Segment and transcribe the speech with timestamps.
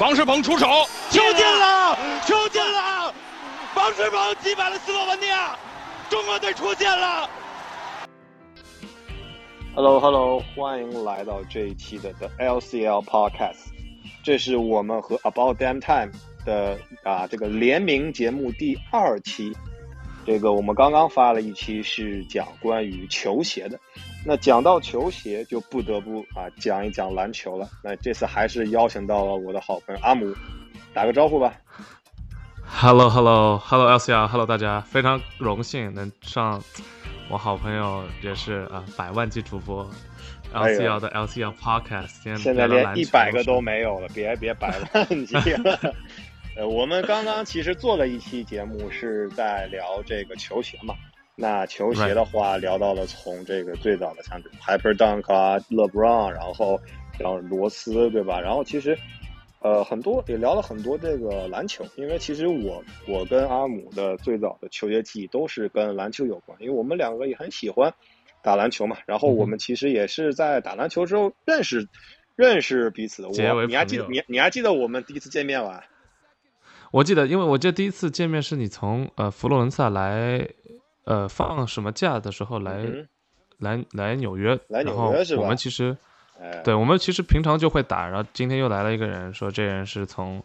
[0.00, 0.66] 王世鹏出手，
[1.08, 1.96] 球进了，
[2.26, 3.14] 球进了！
[3.76, 5.56] 王世鹏击败了斯洛文尼亚，
[6.10, 7.30] 中国队出现了。
[9.76, 13.68] Hello Hello，欢迎来到这一期的 The LCL Podcast，
[14.24, 16.12] 这是我们和 About Damn Time
[16.44, 19.52] 的啊这个联名节目第二期。
[20.26, 23.78] 这个我们刚刚发了一期是讲关于球鞋的，
[24.24, 27.68] 那讲到球鞋就不得不啊讲一讲篮球了。
[27.82, 30.34] 那这次还是邀请到了我的好朋友阿姆，
[30.94, 31.52] 打个招呼吧。
[32.66, 36.62] Hello Hello Hello LCL，Hello 大家，非常荣幸能上
[37.28, 39.86] 我好朋友也是啊百万级主播
[40.54, 45.78] LCL 的 LCL Podcast，现在连一百个都没有了，别别百万级了。
[46.56, 50.94] 呃，我们刚刚其实做了一期节目，是在聊这个球鞋嘛。
[51.34, 56.80] 那球鞋的话，聊到了从这个最早的像 Hyper Dunk 啊、LeBron，然后
[57.18, 58.40] 然后罗斯，对吧？
[58.40, 58.96] 然后其实
[59.62, 67.92] 呃很多也聊了很多这个篮球，因为其实我我跟阿姆的最早的球鞋记忆都是跟篮球有关，因为我们两个也很喜欢
[68.44, 68.98] 打篮球嘛。
[69.06, 71.88] 然后我们其实也是在打篮球之后认识
[72.36, 73.28] 认识彼此的。
[73.28, 75.82] 我你还记得你你还记得我们第一次见面吗？
[76.94, 80.48] 我记得，因为我记得第一次见面是你从呃佛罗伦萨来，
[81.04, 82.86] 呃放什么假的时候来，
[83.58, 85.42] 来来纽约，来纽约是吧？
[85.42, 85.96] 我们其实，
[86.62, 90.40] 对，我们其实平常就会打，然后今天又来了一个人，说这人是从，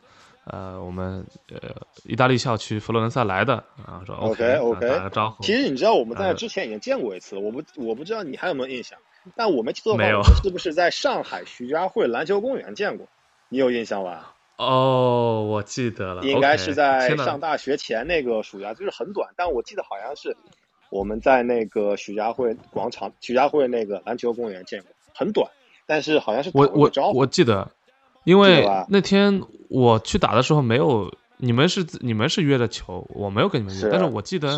[0.46, 1.70] 呃我们呃
[2.06, 5.44] 意大利校区佛罗伦萨来的，然后说 OK OK 打个招呼。
[5.44, 8.98] 其实你知道我们在之前已经见过一次，我不我不知道你还有没有印象，
[9.36, 13.08] 但我没记错的话，是不是在上海徐家汇篮球公园见过？
[13.50, 14.34] 你有印象吧？
[14.60, 20.36] 哦，我记得了，应该是在上大学前那个暑假，就是很短，但我记得好像是
[20.90, 25.50] 我们在那个徐家汇广场、徐家汇那个篮球公园见过，很短，
[25.86, 27.72] 但是好像是我我我记得，
[28.26, 34.50] 因为那天我去打的时候没有，你们是你们是约的球，我没有跟你们约，但是我记得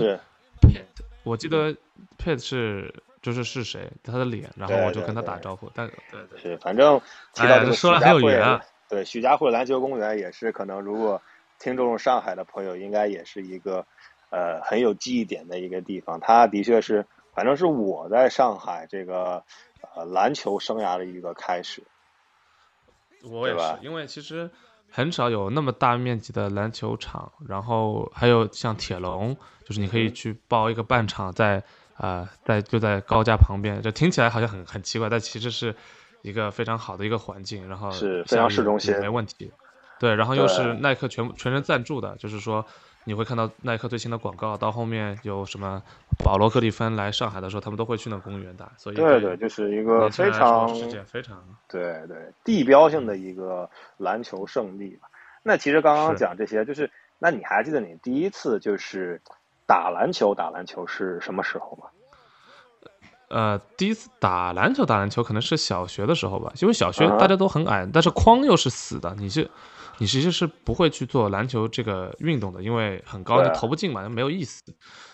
[0.61, 0.81] ，Pete，
[1.21, 1.75] 我记得
[2.17, 6.99] Pete 是就是是谁他的脸，然后我就跟他打招呼，但对对是，反正
[7.35, 8.59] 提到这个说来很有缘。
[8.91, 11.21] 对，徐家汇篮球公园也是可能，如果
[11.59, 13.85] 听众上海的朋友，应该也是一个
[14.31, 16.19] 呃很有记忆点的一个地方。
[16.19, 19.41] 它的确是，反正是我在上海这个
[19.95, 21.81] 呃篮球生涯的一个开始。
[23.23, 24.51] 我也是，因为其实
[24.89, 31.63] 很少有那么大面积的篮球场，然后还有像铁笼，就是你可以去包一个半场，在
[31.95, 35.73] 啊在就在高架旁边，就听起来好像很很奇怪，但其实是。
[36.21, 39.51] 一个非常好的一个环境，然后是非常市中心，没问题。
[39.99, 42.65] 对，然后又是耐克全全程赞助的，就是说
[43.03, 44.57] 你会看到耐克最新的广告。
[44.57, 45.79] 到后面有什么
[46.23, 48.71] 保罗·格里芬来上海的时候，他们都会去那公园打。
[48.77, 50.67] 所以对对，就是一个非常
[51.05, 55.07] 非常对对地标性的一个篮球圣地吧。
[55.43, 56.89] 那其实刚刚讲这些，就是
[57.19, 59.21] 那你还记得你第一次就是
[59.67, 61.87] 打篮球打篮球是什么时候吗？
[63.31, 69.49] 呃，第一次打篮球，打篮球可能是小学的时候吧，因为小学大家都很矮，但是框又是死的，你是，
[69.97, 74.61] 你其实是不会去做篮球这个运动的，因为很高，你投不进嘛，没有意思。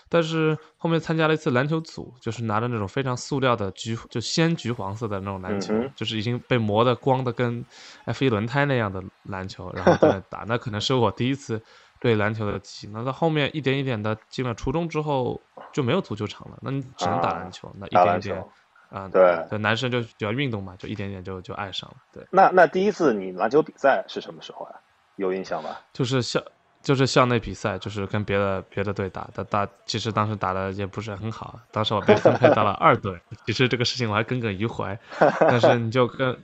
[0.08, 7.64] 但是后面参加了一次篮球组，就是拿着那种非常塑料的橘，就鲜橘黄色的那种篮球，就是已经被磨的光的跟
[8.04, 11.62] F 一轮胎那样的篮球，然后在打，那可能是我第一次。
[12.00, 15.40] 对篮球的记忆，那到后面一点一点的进了初中之后
[15.72, 18.44] 就没有足球场了，那你只能打篮球，那一点一点
[18.90, 21.96] 啊，对，男生就比较运动嘛，就一点点就就爱上了。
[22.12, 24.74] 对，那那第一次你篮球比赛是什么时候啊？
[25.16, 25.70] 有印象吗？
[25.92, 26.40] 就是校
[26.80, 34.96] 就是校内比赛，就是跟别的别的队打的，打其实当时打的也不是很好，当时我被分配到了二队， 其实这个事情我还耿耿于怀，
[35.40, 36.38] 但是你就跟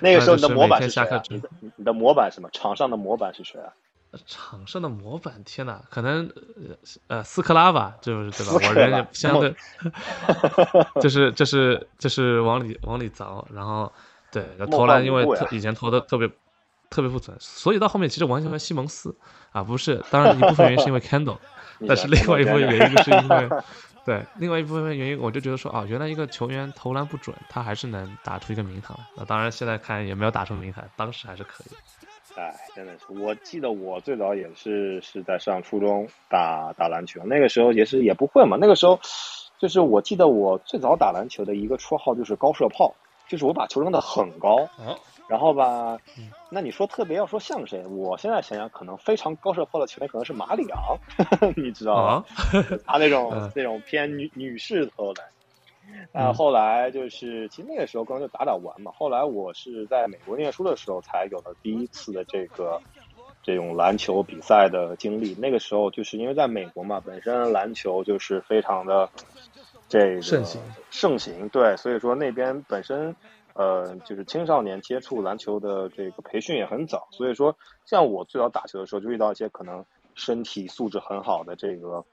[0.00, 1.02] 那个时候 你的模板是谁？
[1.76, 2.48] 你的模板什么？
[2.52, 3.72] 场上的模板是谁啊？
[4.26, 6.30] 场上的模板，天哪，可能
[7.08, 8.52] 呃斯科拉吧，就是对吧？
[8.68, 9.54] 我人也相对，
[11.02, 13.92] 就是就是就是往里往里凿，然后
[14.30, 16.28] 对投篮，因为特以前投的特别
[16.88, 19.16] 特别不准，所以到后面其实完全和西蒙斯
[19.52, 21.38] 啊不是，当然一部分原因是因为 Candle，
[21.86, 23.50] 但是另外一部分原因是因为
[24.04, 28.96] 对另外一部分原因，我就觉得说啊，原来一个球员投篮不准，他还是能打出一个名堂。
[29.16, 32.05] 那当然现在看也没有打出名堂，当时还是可以。
[32.36, 38.58] 哎，真的是，我记得我最早也是是在上初中打打篮球，那个时候也是也不会嘛。
[38.60, 38.98] 那个时候，
[39.58, 42.94] 就是我记得我最早打篮球的一个绰号就是高射炮，
[43.28, 44.68] 就是我把球扔的很高，
[45.28, 45.98] 然后吧，
[46.50, 47.84] 那你说特别要说像谁？
[47.86, 50.98] 我现在想想，可能非常高射炮的球员可能是马里昂，
[51.56, 52.24] 你知道吗？
[52.86, 55.24] 他那种 那种偏女女士投篮。
[56.12, 58.90] 那后来就是，其实那个时候刚就打打玩嘛。
[58.96, 62.80] 后来我是在美国念书的时候，才有了第一次的这个
[63.42, 65.34] 这种篮球比赛的经历。
[65.34, 69.08] 那个时候就是因为在美国嘛，本身篮球就是非常的
[69.88, 70.60] 这个盛行
[70.90, 73.14] 盛行，对，所以说那边本身
[73.52, 77.08] 呃就是青少年接触篮球的这个培训也很早。
[77.10, 82.04] 所以说，像我最早打球的时候，就遇到一些可能身体素质很好的这个。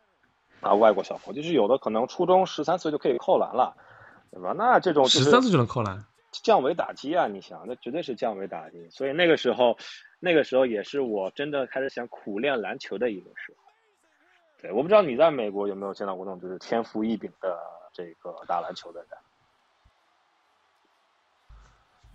[0.64, 3.76] 啊，外国小朋友就是有的可能初中十三岁就可以扣篮了，
[4.32, 4.54] 对吧？
[4.58, 7.28] 那这种十三岁就能扣篮，降维打击啊！
[7.28, 8.90] 你想，那绝对是降维打击。
[8.90, 9.78] 所以那个时候，
[10.20, 13.64] 那个时候也是我真的开始想苦练篮球的一个时候。
[14.62, 17.60] 对，我不知道你在美国有没有见到过那种就是天赋异禀的
[17.92, 19.10] 这个打篮球的人。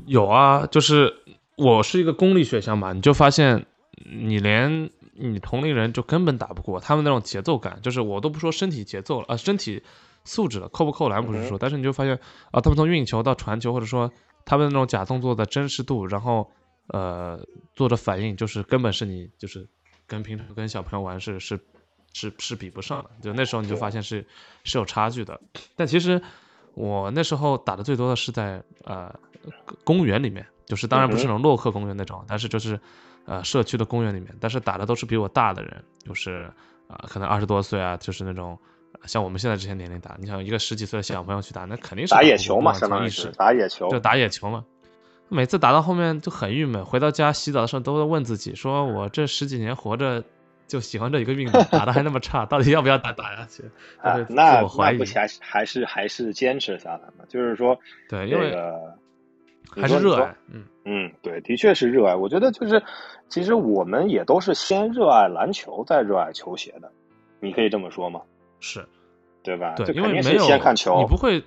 [0.07, 1.15] 有啊，就是
[1.57, 3.67] 我是一个公立学校嘛，你就发现
[4.05, 4.91] 你连。
[5.21, 9.83] 你同龄人就根本打不过他们那种节奏感，就是我都不说身体节奏了啊，身体
[10.25, 12.19] 素质了，扣不扣篮不是说，但是你就发现
[12.53, 14.11] 啊，他们从运球到传球，或者说
[14.45, 16.49] 他们那种假动作的真实度，然后
[16.89, 17.39] 呃
[17.75, 19.67] 做的反应，就是根本是你就是
[20.07, 21.59] 跟平常跟小朋友玩是是
[22.13, 24.25] 是是比不上的，就那时候你就发现是
[24.65, 25.41] 是有差距的。
[25.75, 26.23] 但其实
[26.75, 29.13] 我那时候打的最多的是在呃
[29.83, 32.79] 公园里面，就是当然不是那种洛克公园那种，但是就是。
[33.29, 36.51] 呃，社区的公园里面，但是打的都是比我大的人，就是
[36.87, 38.59] 啊，可能二十多岁啊，就是那种
[39.05, 40.17] 像我们现在这些年龄打。
[40.19, 44.65] 你想一个十几岁的小朋友去打，那肯定是打野球嘛，相当于是打野球，就打野球嘛。
[45.29, 50.25] 每次打到后面就很郁闷，回到家洗澡的时候都会问自己：说我这十几年活着
[50.67, 53.63] 就喜欢这一个运动，打的还那么差，到底要不要打打下去？
[54.01, 54.97] 啊，那那不还
[55.27, 57.27] 是还是还是坚持下来嘛？
[57.29, 57.79] 就是说，
[58.09, 58.57] 对，因为
[59.77, 62.15] 还是热爱，嗯嗯，对，的确是热爱。
[62.15, 62.83] 我觉得就是。
[63.31, 66.91] 其实我们也都是先热爱篮球，再热爱球鞋的，
[67.41, 68.23] 你可以这么说吗？
[68.59, 68.89] 是，
[69.43, 69.75] 对吧？
[69.75, 71.45] 对，因为没有先看球，你不会，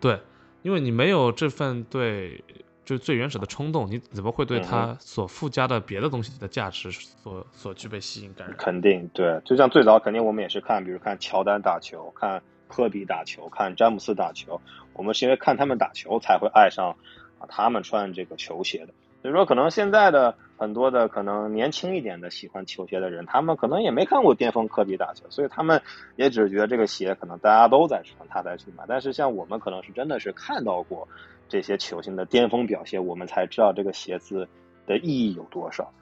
[0.00, 0.18] 对，
[0.62, 2.42] 因为你没有这份对，
[2.82, 8.50] 就是最原始的冲动，你怎么会对它所附加的别的东西的价值所所具备吸引感？
[8.56, 14.58] 肯定对，就像最早肯定我们也是看，比如看乔丹打球，看科比打球，看詹姆斯打球，
[14.94, 16.96] 我们是因为看他们打球才会爱上
[17.40, 18.92] 啊他们穿这个球鞋的。
[19.22, 25.82] 所以说，可能现在的很多的可能年轻一点的喜欢球鞋的人，他们可能也没看过巅峰科比打球，所以他们
[26.16, 28.84] 也只觉得这个鞋可能大家都在穿，他才去买。
[28.88, 31.06] 但是像我们可能是真的是看到过
[31.50, 34.48] 这些球星的巅峰表现，我们才知道这个鞋子
[34.86, 35.92] 的意义有多少，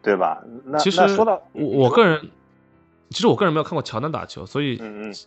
[0.00, 0.40] 对吧？
[0.64, 2.30] 那其实说到我我个人。
[3.10, 4.80] 其实我个人没有看过乔丹打球，所以，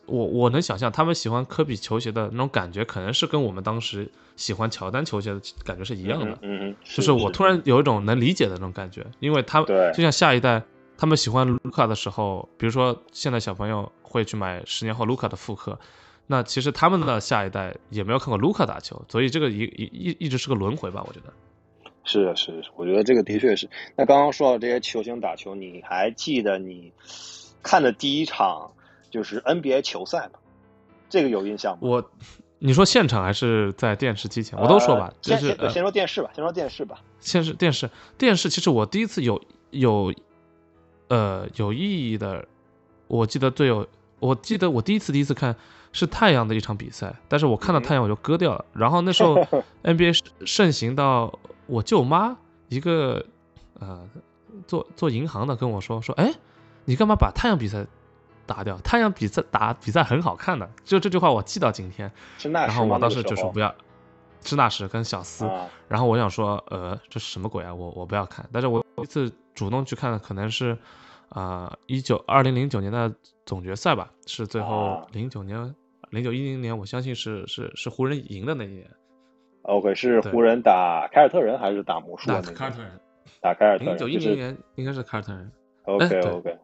[0.06, 6.32] 我我能想象他们喜欢科比球鞋的那种感觉，可能是跟我们当时喜欢乔丹球鞋的感觉是一样的。
[6.42, 10.64] 嗯嗯，就是我突然有一种能理解的那种感觉，因为他就像下一代，
[10.98, 15.78] 他们喜欢卢卡的时候，比如说现在小朋友会去买十年后卢卡的复刻，
[16.28, 21.34] 那其实他们的下一代也没有看过卢卡打球，所以这个一一一一直是个轮回吧，我觉得。
[22.06, 23.70] 是是是，我觉得这个的确是。
[23.98, 26.94] 那刚刚说到这些球星打球，你还记得你？
[27.64, 28.70] 看的第一场
[29.10, 30.40] 就是 NBA 球赛嘛，
[31.10, 31.80] 这个有印象吗？
[31.82, 32.12] 我，
[32.60, 34.60] 你说现场还是在电视机前？
[34.60, 37.02] 我都说吧，就是先说电视吧，先说电视吧。
[37.20, 39.42] 先是电视，电视其实我第一次有
[39.72, 40.14] 有，
[41.08, 42.46] 呃，有意义的，
[43.08, 43.88] 我记得最有，
[44.20, 45.56] 我记得我第一次第一次看
[45.94, 48.66] 是太阳的一场比赛，但是我看到太阳我就割掉了。
[48.74, 49.36] 然后那时候
[49.84, 52.36] NBA 盛行到我舅妈
[52.68, 53.26] 一个
[53.80, 54.10] 呃
[54.68, 56.34] 做做银行的跟我说说，哎。
[56.86, 57.86] 你干嘛把太阳比赛
[58.46, 58.78] 打掉？
[58.80, 62.12] 太阳比赛打比赛很好看的，就这句话我记到今天。
[62.52, 63.74] 然后我当时就说不要，
[64.44, 65.50] 是那时跟小斯。
[65.88, 67.74] 然后我想说，呃，这是什么鬼啊？
[67.74, 68.48] 我我不要看。
[68.52, 70.78] 但是我一次主动去看的可能是
[71.30, 73.14] 啊，一九二零零九年的
[73.46, 75.74] 总决赛吧，是最后零九年
[76.10, 78.90] 零九一零年，我相信是是是湖人赢的那一年。
[79.62, 82.28] OK，是湖人打凯尔特人还是打魔术？
[82.28, 83.00] 打凯尔特人。
[83.40, 83.94] 打凯尔特人。
[83.94, 85.50] 零九一零年应该是凯尔特人。
[85.86, 86.58] OK OK。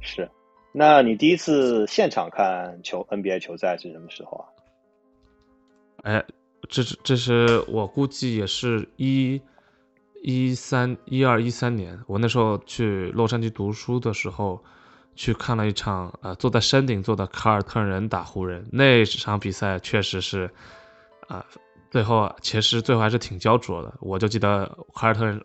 [0.00, 0.28] 是，
[0.72, 4.44] 那你第一次现场看球 NBA 球赛是什么时候啊？
[6.02, 6.24] 哎，
[6.68, 9.40] 这是这是我估计也是一
[10.22, 14.62] 一三一二一三年，我那时候去洛杉矶读书的时候，
[15.14, 20.50] 去看了一场呃坐在山顶坐的凯尔特人打湖人那场比赛，确实是
[21.28, 21.44] 啊，
[21.90, 23.92] 最后其实最后还是挺焦灼的。
[24.00, 25.38] 我就记得凯尔特人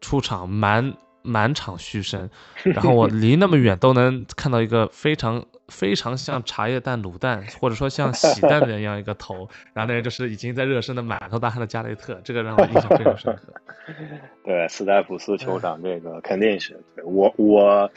[0.00, 0.96] 出场满。
[1.26, 2.30] 满场嘘声，
[2.62, 13.52] 然后我离那么远都能看到一个非常非常像茶叶蛋卤蛋，或者说像喜蛋的一样一个头， 然后那人就是已经在热身的满头大汗的加雷特，这个让我印象非常深刻。
[14.44, 17.90] 对，斯台普斯球场这个肯定是对我我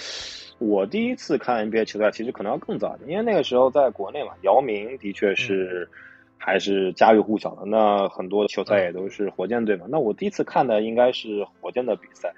[0.58, 5.88] 我第一次看 NBA 球赛，其实可能要更早，因为那个时候在国内嘛，姚明的确是。
[6.42, 7.66] 还是家喻户晓的。
[7.66, 9.86] 那很多球赛也都是火箭队嘛。
[9.90, 12.34] 那我第一次看的应该是火箭的比赛，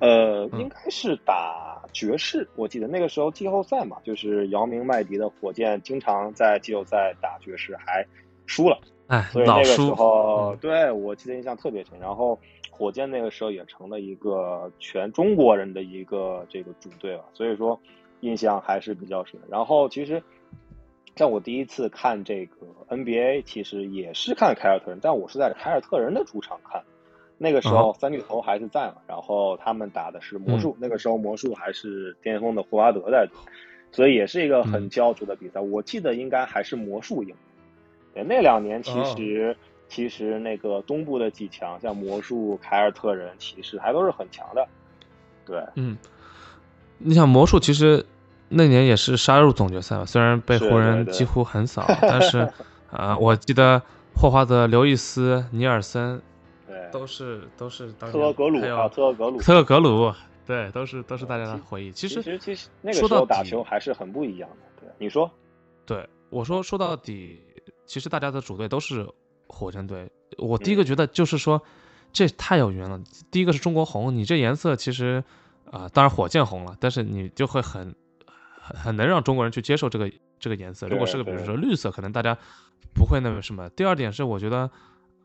[0.00, 2.48] 呃，应该是打爵士。
[2.56, 8.04] 我记得那个时候季后赛嘛，就是姚明、麦迪的火箭经常在季后赛打爵士，还
[8.46, 8.80] 输了。
[9.08, 11.92] 哎，所以那个时候对我记得印象特别深。
[12.00, 12.38] 然后
[12.70, 17.78] 火箭那个时候也成了一个全中国人的一个这个主队了，所以说
[18.20, 19.38] 印象还是比较深。
[19.50, 20.22] 然后其实。
[21.16, 26.82] 像我第一次看这个 NBA，其实也是看凯尔特人，但我是在凯尔特人的主场看。
[27.38, 33.28] 那个时候三巨头还是在嘛，然后他们打的是魔术，那个时候魔术还是巅峰的霍华德在，
[33.92, 35.60] 所以也是一个很焦灼的比赛。
[35.60, 37.34] 我记得应该还是魔术赢。
[38.12, 39.56] 对那两年其实
[39.88, 44.66] 其实那个东部的几强，像魔术、凯尔特人，骑士还都是很强的。
[45.44, 45.96] 对，嗯，
[46.98, 48.04] 你想魔术其实。
[48.56, 52.48] 那年也是杀入总决赛吧，虽然被湖人几乎横扫，但是，
[52.90, 53.82] 啊， 我记得
[54.14, 56.22] 霍华德、刘易斯、尼尔森，
[56.66, 60.12] 对，都是都是当特厄格鲁啊，特厄格鲁，特厄格鲁，
[60.46, 61.90] 对，都是都是大家的回忆。
[61.90, 64.56] 其实其实那个时候打球还是很不一样的。
[64.80, 65.28] 对，你说，
[65.84, 67.40] 对，我说说到底，
[67.86, 69.04] 其实大家的主队都是
[69.48, 70.08] 火箭队。
[70.38, 71.60] 我第一个觉得就是说，
[72.12, 73.00] 这太有缘了。
[73.32, 75.24] 第一个是中国红，你这颜色其实
[75.70, 77.92] 啊，当然火箭红了，但是你就会很。
[78.64, 80.88] 很很能让中国人去接受这个这个颜色。
[80.88, 82.36] 如果是个比如说绿色，可能大家
[82.94, 83.68] 不会那么什么。
[83.70, 84.70] 第二点是，我觉得，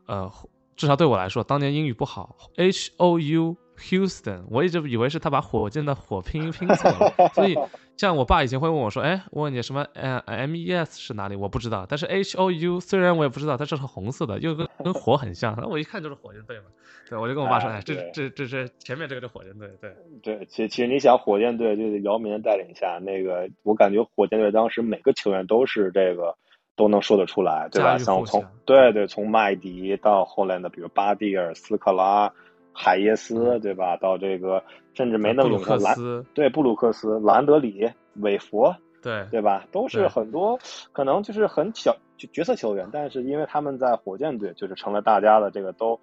[0.06, 0.30] 呃，
[0.76, 7.30] 至少对我来说，当年英语不好，H O U Houston，我一直以为是他把火箭的火拼音拼错了。
[7.34, 7.56] 所以，
[8.00, 9.86] 像我爸以前会问我说：“哎，问你什么？
[9.92, 11.84] 呃，M E S 是哪里？”我不知道。
[11.86, 15.54] 但是 H O U 虽然我也不知道，但是红色的，又跟跟火很像。
[15.60, 16.64] 那我一看就是火箭队嘛。
[17.10, 26.34] 对，我就跟我爸说，哎，这这这这前面这个是火箭队，对对，其其实你想，火箭队就是姚明的带领下，那个我感觉火箭队当时每个球员都是这个
[26.76, 27.98] 都能说得出来，对吧？
[27.98, 32.32] 像从对对，从麦迪到后来的，比如巴蒂尔、斯克拉、
[32.82, 33.96] 海耶斯，对吧？
[33.96, 34.62] 到这个
[34.94, 39.66] 甚至没那么有兰，对布鲁克斯、兰德里、韦佛，对对吧？
[39.70, 40.58] 都是很多
[40.92, 41.96] 可能就是很小
[42.32, 45.98] 角色球员，但是因为他们在火箭队，就是成了大家的这个都。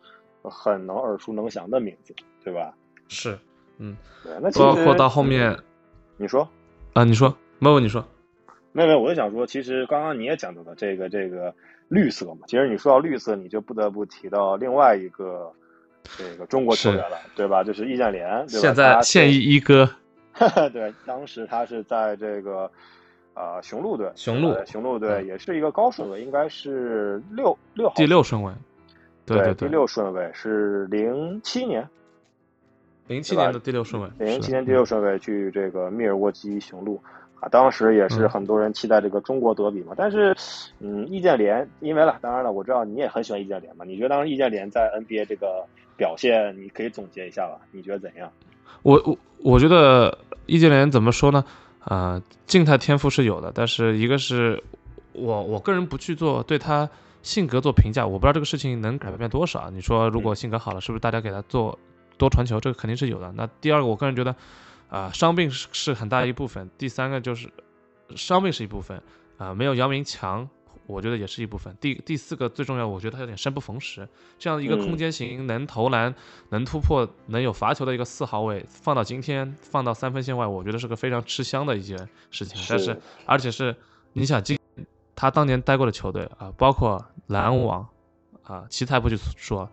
[0.50, 2.74] 很能耳熟能详的名字，对吧？
[3.10, 3.38] 是，
[3.80, 4.32] 嗯，对。
[4.40, 5.58] 那包括到后面，
[6.16, 6.48] 你说
[6.94, 8.06] 啊，你说，没有，你说，
[8.72, 11.54] 没有，我就想说，其实刚刚你也讲到了这个这个
[11.90, 12.46] 绿色嘛。
[12.48, 15.52] 其实你说到绿色，你就不得不提到另外一个
[16.18, 17.64] 这个中国球员了，对吧？
[17.64, 19.90] 就是易建联，现在现役一哥。
[20.72, 22.70] 对，当时他是在这个
[23.34, 28.54] 啊雄鹿队，雄鹿，雄鹿队也是一个高顺位，应该是六六号，第六顺位。
[29.26, 31.86] 对，第六顺位是零七年，
[33.08, 37.02] 零七年的第六顺位，零七年第六顺位去这个密尔沃基雄鹿
[37.42, 39.94] 啊，当时也是很多人期待这个中国德比嘛。
[39.98, 40.34] 但是，
[40.80, 43.84] 嗯，易建联，因为了，当然了，我知道你也很喜欢易建联嘛。
[43.84, 45.66] 你觉得当时易建联在 NBA 这个
[45.98, 47.60] 表现，你可以总结一下吧？
[47.72, 48.32] 你觉得怎样？
[48.84, 51.44] 我我我觉得易建联怎么说呢？
[51.80, 54.64] 啊，静态天赋是有的，但是一个是
[55.12, 56.90] 我我个人不去做对他。
[57.24, 59.70] 性格做评价，我不知道这个事情能改变多少。
[59.70, 61.78] 你说如果性格好了，是不是大家给他做
[62.18, 62.58] 多传球？
[62.58, 63.34] 这个肯定是有的。
[63.34, 64.34] 那第二个，我个人觉得，
[64.88, 66.70] 啊，伤病是是很大一部分。
[66.78, 67.50] 第三个就是
[68.16, 69.02] 伤病是一部分，
[69.38, 70.48] 啊，没有姚明强，
[70.88, 71.76] 我觉得也是一部分。
[71.80, 74.08] 第第四个最重要，我觉得他有点生不逢时。
[74.40, 76.16] 这样一个空间型能投篮、
[76.50, 81.98] 能突破、能有罚球的一个四号位，放到今天放到三分线外，我觉得是个非常吃香的一件
[82.32, 82.60] 事情。
[82.70, 83.76] 但是而且是
[84.14, 84.58] 你想今。
[85.20, 87.88] 他当年待过的球队啊，包括篮网
[88.44, 89.68] 啊，奇才不去说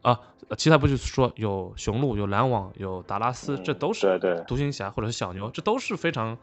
[0.00, 0.18] 啊，
[0.56, 4.18] 奇才不去说，有雄鹿，有篮网，有达拉斯，这都是
[4.48, 6.38] 独行侠或者是小牛，这都是非常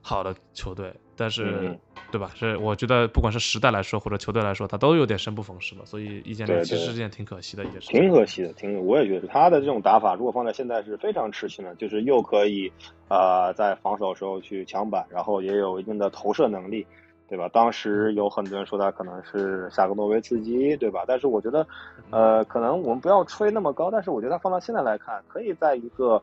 [0.00, 0.92] 好的球队。
[1.22, 1.78] 但是，
[2.10, 2.28] 对吧？
[2.34, 5.82] 是我觉得，不管是时代来说，或者球队来说，他都有点生不逢时嘛。
[5.84, 7.88] 所以，易建联其实是件挺可惜的一件事。
[7.90, 12.72] 挺可惜的，挺我也觉得他的这种打法，如果放在现在是非常吃香的，就是又可以
[13.06, 16.84] 啊，在防守时候去抢板，然后也有一定的投射能力。
[17.28, 17.48] 对吧？
[17.48, 21.02] 当时有很多人说他可能是下个诺维茨基，对吧？
[21.08, 21.66] 但是我觉得，
[22.10, 23.90] 呃，可能我们不要吹那么高。
[23.90, 26.22] 但是我觉得他放到现在来看，可以在一个，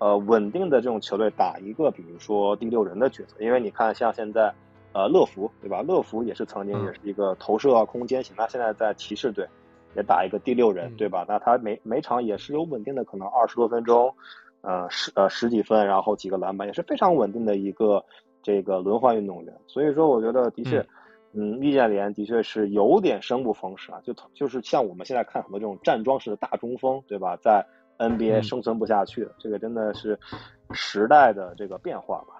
[0.00, 3.36] 呃，稳定的这种球队打一个，比如说第六人的角色。
[3.38, 4.52] 因为你看，像现在，
[4.92, 5.80] 呃，乐福，对吧？
[5.82, 9.46] 乐福也是曾经也是一个投射空间型，那现在在骑士队
[9.94, 11.24] 也打一个第六人，对吧？
[11.28, 14.12] 那他每每场也是有稳定的，可能二十多分钟，
[14.62, 18.04] 呃，十呃十几分，然后几个篮板，也是非常稳定的一个。
[18.42, 19.54] 这个轮换运动员。
[19.66, 20.82] 所以说，我觉得的确，
[21.34, 27.36] 嗯，易建联的确是有点生不逢时啊，就就是像我们现在看很多这种站桩式的大中锋，对吧？
[27.36, 27.62] 在
[28.00, 30.18] NBA 生存不下去了，这个真的是
[30.72, 32.34] 时代的这个变化吧。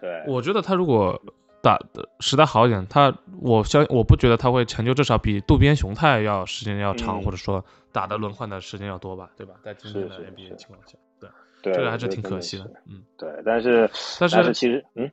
[0.00, 1.18] 对，我觉得他如果
[1.62, 9.54] 打的时代好一点，他我相我不觉得他会成就，至少比渡边雄太要时间要长，或者说打的轮换的时间要多吧，对吧？
[9.62, 10.98] 在今天的 NBA 情况下，
[11.62, 12.70] 对，这个还是挺可惜的。
[12.86, 15.10] 嗯，对，但是但是其实，嗯，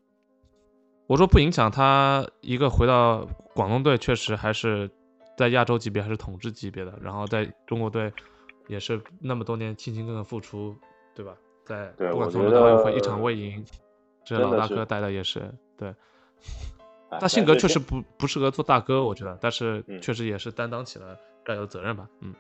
[1.07, 3.25] 我说不影响他一个回到
[3.55, 4.89] 广东队，确实还是
[5.37, 8.11] 在亚洲级别还是统治级别的，然后在中国队
[8.67, 10.75] 也是那么多年勤勤恳恳付出，
[11.15, 11.35] 对吧？
[11.65, 13.65] 在不管从奥运会一场未赢。
[14.25, 15.41] 这老大哥带的也是
[15.77, 15.93] 对，
[17.19, 22.07] 他性格确实不不适合做大哥，我觉得，但是确实也是担当起了该有的责任吧。
[22.21, 22.33] 嗯，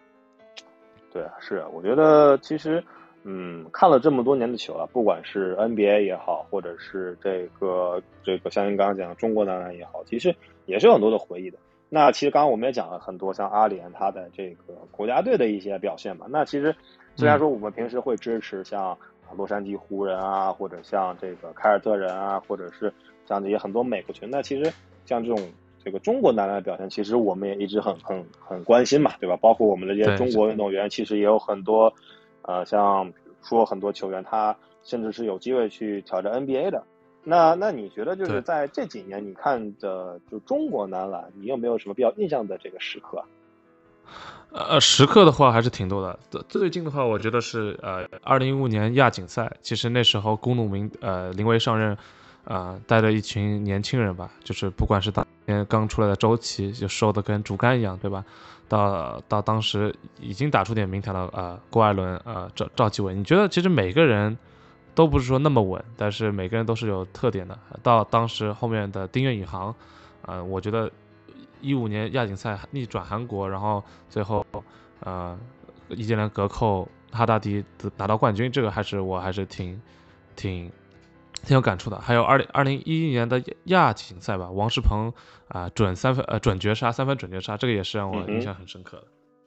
[1.11, 2.81] 对啊，是啊，我觉得其实，
[3.23, 10.33] 嗯，看了这么多年的球啊，不管是 NBA 也好，或者是这个这个像您刚刚讲中国男篮也好，其实
[10.65, 11.57] 也是有很多的回忆的。
[11.93, 16.25] 那其实刚刚我们也讲了很多，像阿联他的这个国家队的一些表现嘛。
[16.29, 16.75] 那其实
[17.15, 18.97] 虽然说我们平时会支持像。
[19.35, 22.93] 洛杉矶湖人啊，或者像这个凯尔特人啊，或者是
[23.27, 24.71] 像这些很多美国群，那其实
[25.05, 25.43] 像这种
[25.83, 29.35] 这个中国男篮的表现，其实我们也一直很很很关心嘛，对吧？
[29.37, 31.91] 包括我们的这些中国运动员，其实也有很多，
[32.43, 36.83] 呃，像说很多球员，他甚至是有机会去挑战 NBA 的。
[37.23, 43.23] 那那你觉得就是在这几年，你看的就中国男篮，你有没有什么比较印象的这个时刻？
[44.51, 46.43] 呃，时刻的话还是挺多的。
[46.47, 51.97] 最近的话，我觉得是呃，二零一五年亚锦赛，其实那时候龚鲁明呃临危上任，
[52.43, 58.23] 啊，带着一群年轻人吧，就是不管是当年刚出来的周琦，就瘦的跟竹竿一样，对吧？
[58.69, 64.37] 到到当时已经打出点名堂的呃郭艾伦呃赵赵继伟，你觉得其实每个人
[64.95, 67.57] 都不是说那么稳，但是每个人都是有特点的。
[67.81, 69.75] 到当时后面的丁彦雨航，
[70.23, 70.91] 呃，我觉得。
[71.65, 74.45] 一五年亚锦赛逆转韩国，然后最后，
[74.99, 75.39] 呃，
[75.87, 77.63] 易建联隔扣哈达迪
[77.95, 79.81] 拿到冠军，这个还是我还是挺
[80.35, 80.69] 挺
[81.41, 81.97] 挺有感触的。
[82.01, 85.13] 还有二零二零一一年的亚锦赛吧，王仕鹏
[85.47, 89.03] 啊准三分呃准绝杀三分准绝杀，这个也是让我印象很深刻的。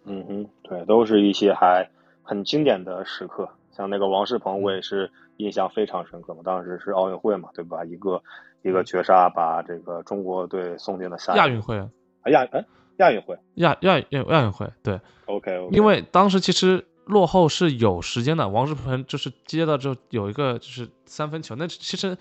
[0.06, 1.86] 嗯哼，对，都是一些还
[2.22, 3.46] 很经典的时刻。
[3.76, 7.84] 像那个王仕鹏，我也是印象非常深刻嘛，当时是奥运会嘛，对吧？
[7.84, 8.22] 一个
[8.62, 11.88] 一个绝杀把这个中国队送进了下亚运会啊。
[12.30, 12.64] 亚哎
[12.96, 22.16] 亚运会亚亚亚亚运会对，OK，因为当时其实落后是有时间的，王仕鹏就是接到之后有一个就是三分球，那其实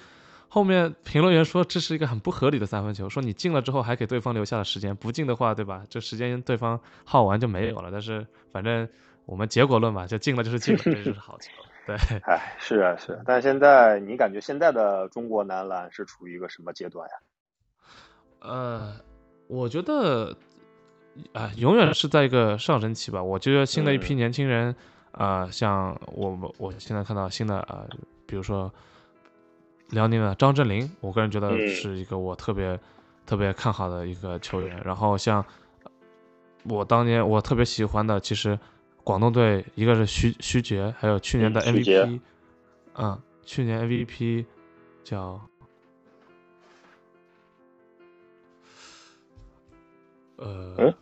[0.47, 5.83] 后面评论员说这是一个很不合理的三分球，说你进了之后还给对方留下了时间，不进的话对吧？
[5.89, 7.89] 这时间对方耗完就没有了。
[7.91, 8.87] 但是反正
[9.25, 11.51] 我们结果论嘛，就进了就是进了，这就是好球。
[11.85, 17.15] 对， 哎是啊是啊，但现在你感觉现在的中国男篮是处于一个什么阶段呀？
[18.39, 18.93] 呃。
[19.47, 20.35] 我觉得，
[21.31, 23.21] 啊，永远是在一个上升期吧。
[23.21, 24.75] 我觉得新的一批年轻人，
[25.11, 27.85] 啊，像我们我现在看到新的啊，
[28.25, 28.73] 比如说
[29.91, 32.79] 辽宁的张镇麟，我个人觉得是一个我特别
[33.27, 34.81] 特别看好的一个球员。
[34.83, 35.45] 然后像
[36.63, 38.57] 我当年我特别喜欢的，其实
[39.05, 42.19] 广东队一个是徐徐杰，还有去年的 MVP，
[42.95, 44.43] 嗯，去年 MVP
[45.03, 45.39] 叫。
[50.37, 50.93] 呃，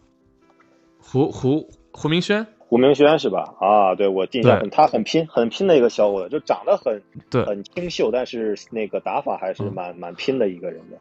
[1.00, 3.56] 胡胡胡明轩，胡明轩是吧？
[3.60, 11.00] 啊，对我印象很，他很拼，很拼的一个小伙子，就长得很对，很清秀，但是那个打法还是蛮蛮拼的一个人的。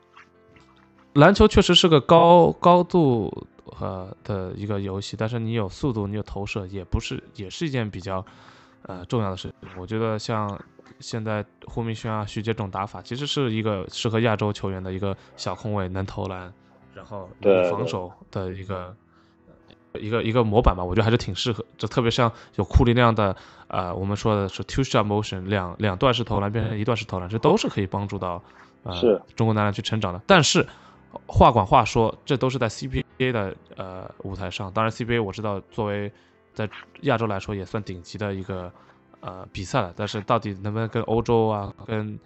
[1.13, 3.47] 篮球确实是个高高度
[3.81, 8.25] 呃的一个游戏，但是你有速度，你有投射，也不是也是一件比较
[8.83, 9.71] 呃重要的事情。
[9.77, 10.61] 我觉得像
[11.01, 16.53] 现在胡明轩啊、徐杰这种打法，其实是一个适合亚洲球员的一个小控位，能投篮。
[16.95, 17.27] 然后
[17.71, 18.95] 防守的一个
[19.95, 23.35] 一个一个模板吧，我觉得还是挺适合，就特别像有库里那样的，
[23.69, 28.43] 呃，我们说的是 two shot motion，两两段式投篮变成一段式投篮，这都是可以帮助到
[28.83, 28.95] 呃
[29.35, 30.21] 中国男篮去成长的。
[30.27, 30.69] 但是
[31.27, 36.11] 话管话说，这都是在 CBA 的呃舞台上，当然 CBA 我知道作为
[36.55, 36.69] 在
[37.03, 38.73] 亚洲来说也算顶级的一个
[39.21, 42.19] 呃比赛了，但是到底能不能跟欧洲啊，跟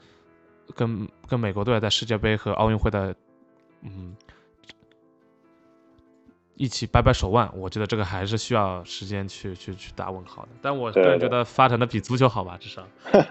[0.74, 3.14] 跟跟美国队在世界杯和奥运会的
[3.82, 4.16] 嗯。
[6.59, 10.48] 一起掰掰手腕，我觉得这个还是需要时间去去去打问号的。
[10.62, 12.82] 但我个人觉得发展的比足球好吧，至少。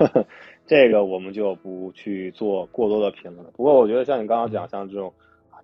[0.68, 3.50] 这个我们就不去做过多的评论了。
[3.56, 5.12] 不过我觉得像你刚刚讲，像这种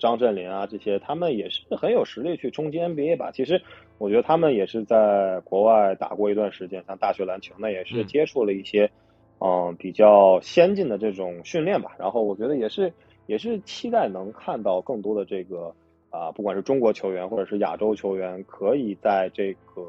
[0.01, 3.31] 张镇麟啊这些，他们也是很有实力去冲击 NBA 吧。
[3.31, 3.61] 其实
[3.99, 8.89] 我觉得他们也是在国外打过一段时间，像大学篮球，那也是接触了一些
[9.39, 11.95] 嗯比较先进的这种训练吧。
[11.99, 12.91] 然后我觉得也是
[13.27, 15.73] 也是期待能看到更多的这个
[16.09, 19.87] 啊，不管是中国球员或者是亚洲球员，可以在这个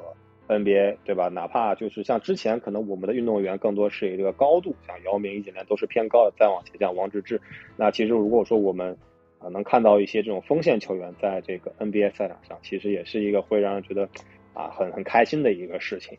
[0.48, 1.28] NBA 对吧？
[1.28, 7.40] 哪怕就是像之前可能我们的运动员更多是以这个高度，像姚明、易建联都是偏高的，再往前像王治郅。
[7.76, 8.96] 那其实如果说我们
[9.42, 14.08] 啊能看到一些这种锋线球员在这个 NBA 赛场上，其实也是一个会让人觉得
[14.54, 16.16] 啊很很开心的一个事情，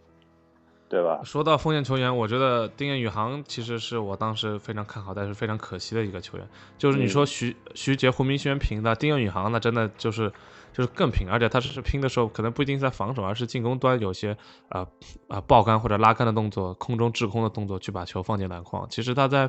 [0.90, 1.22] 对吧？
[1.24, 6.48] 说到锋线球员，我觉得丁彦雨航其实是我当时非常看好，但是非常可惜的一个球员。
[6.78, 10.32] 就是你说徐徐杰、胡明轩平的，丁彦雨航那真的就是。
[10.76, 14.36] 就是更拼，而且他是拼的时候，可能不一定在防守，而是进攻端有些
[14.70, 14.88] 啊
[15.28, 18.88] 啊爆杆或者拉杆的动作，空中滞空的动作，去把球放进篮筐。
[18.90, 19.48] 其实他在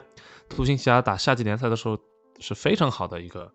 [0.51, 1.99] 独行侠打夏季联赛的时候
[2.41, 3.51] 是非常好的一个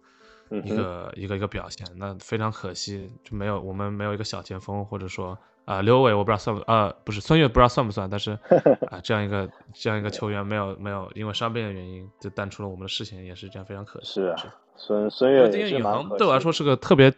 [0.49, 1.85] 一个一个一个表现。
[1.95, 8.31] 那非常可惜，就没有我们没有一个小前锋，或者说啊刘伟，我不知道算不呃不是孙悦，不知道算不算，但是
[8.89, 14.13] 啊这样一个这样一个球员没有没有因为伤病的原因就淡出了我们的视线，也是这样非常可惜。
[14.13, 14.35] 是啊，
[14.75, 17.13] 孙孙悦丁宇航对我来说是个特别。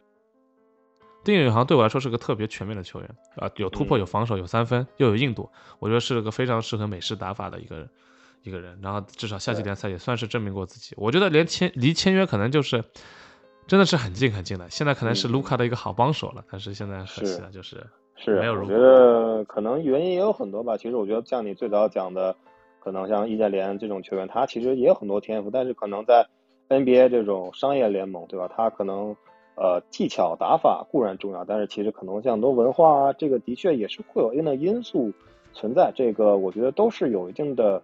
[1.23, 7.87] 丁宇航对我来说是个特别全面的球员啊，有突破，有防守，有三分，又有硬度，我觉得是个非常适合美式打法的一个
[8.41, 8.79] 一个人。
[8.81, 10.95] 然后至少夏季联赛也算是证明过自己。
[10.97, 12.83] 我觉得连签离签约可能就是
[13.71, 14.69] 真的是很近很近的。
[14.69, 17.81] 现在可能是卢卡的一个好帮手了，但是现在可惜了，就是
[18.17, 18.53] 是没有。
[18.53, 20.75] 我觉得可能原因也有很多吧。
[20.75, 22.35] 其实我觉得像你最早讲的，
[22.83, 26.27] 可能像易建联这种球员，他其实也有很多天赋，但是可能在
[26.67, 28.49] NBA 这种商业联盟，对吧？
[28.53, 29.15] 他可能。
[29.55, 35.11] 呃，技巧打法固然重要，但是其实可能像很多文化啊，这个的确也是会有一定的因素
[35.53, 35.91] 存在。
[35.93, 37.79] 这个我觉得都是有一定的，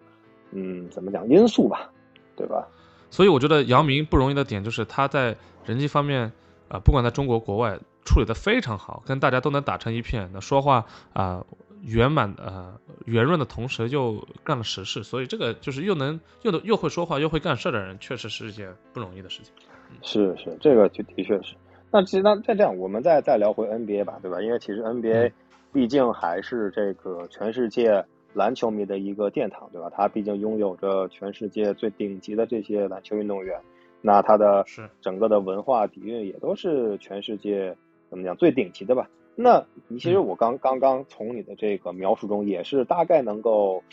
[0.51, 1.91] 嗯，怎么讲因素吧，
[2.35, 2.67] 对吧？
[3.11, 5.35] 所以我觉得姚明不容易的点就是他在
[5.67, 6.31] 人际方面
[6.69, 10.29] 啊，不管在中国国外处理的非常好，跟大家都能打成一片。
[10.33, 11.45] 那说话啊
[11.83, 12.73] 圆满呃
[13.05, 19.53] 圆润的同时又干了实事，所以这个就是又能又能又会说话又会干事的人，确实是一件不容易的事情。
[20.01, 21.53] 是是，这个就的确是。
[21.91, 24.41] 那其实那再这样，我们再再聊回 NBA 吧，对吧？
[24.41, 25.31] 因为其实 NBA
[25.71, 28.03] 毕竟还是这个全世界
[28.33, 29.89] 篮球迷的一个殿堂，对吧？
[29.95, 33.57] 它毕竟拥有着全世界最顶级的这些篮球运动员，
[34.01, 34.65] 那它的
[35.01, 37.75] 整个的文化底蕴也都是全世界
[38.09, 39.09] 怎么讲最顶级的吧？
[39.35, 43.83] 那你其实我刚刚刚从你的这个描述中，也是大概能够。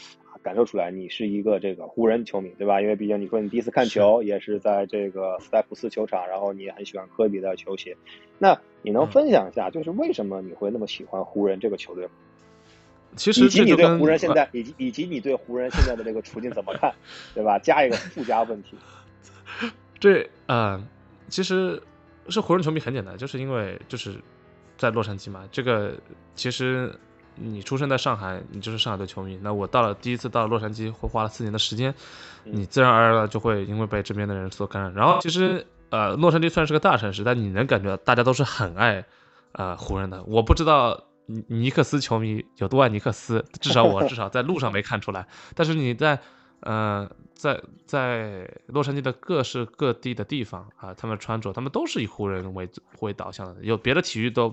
[0.43, 2.83] 感受出来，你是一个这个湖人球迷，对吧？
[2.83, 7.97] 因为毕竟你说你第一次看球也是在这个斯台普斯球场，然后你也很喜欢科比的球鞋。
[8.39, 12.11] 那你能分享一下，就是为什么你会那么喜欢湖人这个球队吗？
[13.17, 16.93] 其实，以及你对湖人现在，以及以及你对湖人现在的这个处境怎么看，
[17.33, 17.59] 对吧？
[17.59, 18.77] 加一个附加问题。
[19.99, 20.83] 这啊，
[21.29, 21.83] 其实
[22.29, 24.21] 是湖人球迷很简单，就是因为就是
[24.77, 25.43] 在洛杉矶嘛。
[25.51, 25.95] 这个
[26.35, 26.99] 其实。
[27.37, 29.37] 你出生在上海，你就是上海队球迷。
[29.43, 31.93] 那我到了第一次到洛杉矶，会花了四年的时间，
[32.45, 34.95] 你自然而然的就会因为被这边的人所感染。
[34.95, 39.05] 然后其实呃，洛杉矶虽然是个大城市，但你能感觉到大家都是很爱
[39.51, 40.23] 呃湖人的。
[40.29, 45.27] 我不知道尼尼克斯球迷有多爱尼克斯，至少我至少在路上没看出来。
[45.57, 46.21] 但是你在
[46.65, 52.69] 呃在在洛杉矶的各式各地的地方啊，他们穿着他们都是以湖人为
[53.01, 54.53] 为导向的，有别的体育都。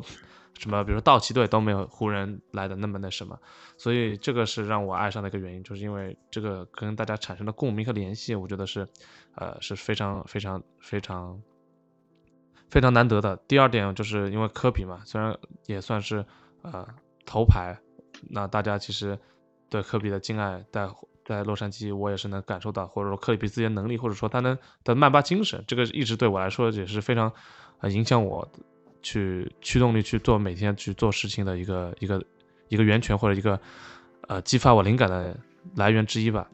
[0.59, 3.39] 什么，比如说道奇队都没有湖人来的那么那什么，
[3.77, 8.87] 所以这个是让我爱上的一个原因，就是因为这个跟大家产生的共鸣和联系，我觉得是，
[9.35, 11.41] 呃，是非常非常非常
[12.69, 13.35] 非常难得的。
[13.47, 16.23] 第二点就是因为科比嘛，虽然也算是
[16.61, 16.85] 呃
[17.25, 17.79] 头牌，
[18.29, 19.17] 那大家其实
[19.67, 20.87] 对科比的敬爱，在
[21.31, 27.31] 在洛杉矶我也是能感受到，或者说科比自己的能力，或者说他能的曼巴精神，这个一直对我来说也是非常
[27.79, 28.47] 呃影响我。
[29.03, 32.23] 去驱动力去做每天去做事情的一个一个
[32.67, 33.59] 一个源泉或者一个
[34.27, 35.35] 呃激发我灵感的
[35.75, 36.47] 来源之一吧。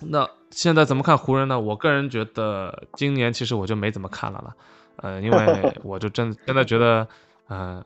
[0.00, 1.60] 那现在怎么看湖人呢？
[1.60, 4.56] 我个人觉得今年其实我就没怎么看了了，
[4.96, 7.06] 呃，因为 我就真真的觉得，
[7.46, 7.84] 呃，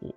[0.00, 0.14] 我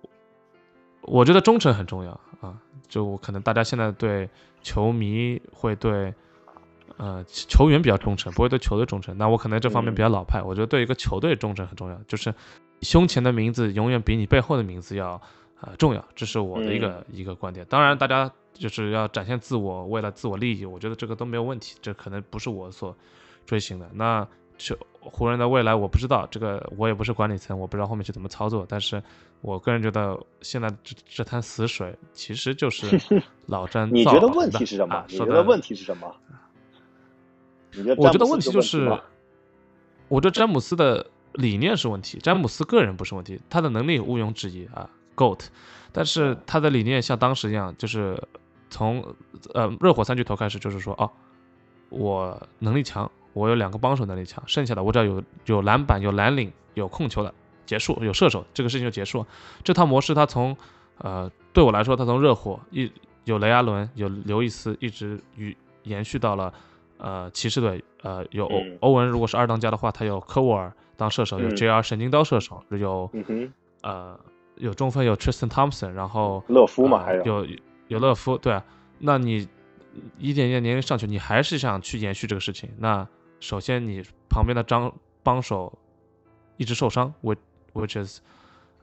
[1.02, 2.58] 我觉得忠诚很重要啊，
[2.88, 4.28] 就可能大家现在对
[4.62, 6.14] 球迷会对。
[6.98, 9.16] 呃，球员比较忠诚，不会对球队忠诚。
[9.16, 12.32] 那我可能这方面比较老派，我觉得对一个球队忠诚很重要，就是
[12.82, 15.20] 胸前的名字永远比你背后的名字要
[15.62, 17.66] 呃重要，这是我的一个一个观点。
[17.68, 22.94] 当然，大家就是要展现自我，为了自我利益，我觉得这个都没有问题，这可能不是我所
[23.46, 23.90] 追寻的。
[23.94, 28.64] 那球湖人的未来我不知道，这个我也不是管理层，我不知道后面去怎么操作。
[28.68, 29.02] 但是
[29.40, 33.00] 我个人觉得，现在这这滩死水其实就是
[33.46, 35.04] 老詹造你觉得问题是什么？
[35.08, 36.14] 你觉得问题是什么？
[37.96, 38.86] 我觉得问题就是，
[40.08, 45.46] 我觉得詹姆斯的理念是问题，詹姆斯个人不是问题，他的能力毋庸置疑啊，GOAT，
[45.90, 48.22] 但是他的理念像当时一样，就是
[48.68, 49.02] 从
[49.54, 51.10] 呃热火三巨头开始，就是说哦，
[51.88, 57.32] 我能力强，我有两个帮手能力强，剩下的我只要有有篮板、有蓝领、有控球的
[57.64, 59.24] 结束，有射手，这个事情就结束。
[59.62, 60.56] 这套模式它从
[60.98, 62.90] 呃对我来说，它从热火一
[63.24, 66.52] 有雷阿伦、有刘易斯，一直与延续到了
[66.98, 73.10] 呃骑士队，呃有欧欧文，如果是二当家的话，他有科沃尔当射手，有 JR 神经刀射手，有
[73.82, 74.18] 呃
[74.56, 77.46] 有中锋有 Tristan Thompson，然后乐夫嘛还有有
[77.88, 78.64] 有乐夫，对啊，
[78.98, 79.48] 那你
[80.18, 83.06] 一点一点年龄上去，你还是想去延续这个事情，那
[83.42, 84.90] 首先你旁边的张
[85.22, 85.76] 帮手
[86.56, 87.38] 一直受伤，which
[87.74, 88.20] which is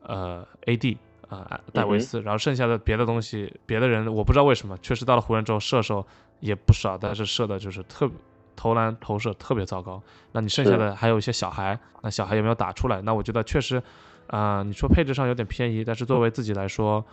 [0.04, 0.98] 呃 AD。
[1.30, 6.04] 啊，戴维斯，然后剩下的别的东西，别的人我不知道为什么，确实到了湖人之后射手
[6.40, 8.10] 也不少，但是射的就是特
[8.56, 10.02] 投篮投射特别糟糕。
[10.32, 13.00] 那你剩下的还有一些小孩，那小孩有没有打出来？
[13.04, 13.80] 那我觉得确实，
[14.26, 17.06] 啊，你说配置上有点偏移，但是作为自己来说，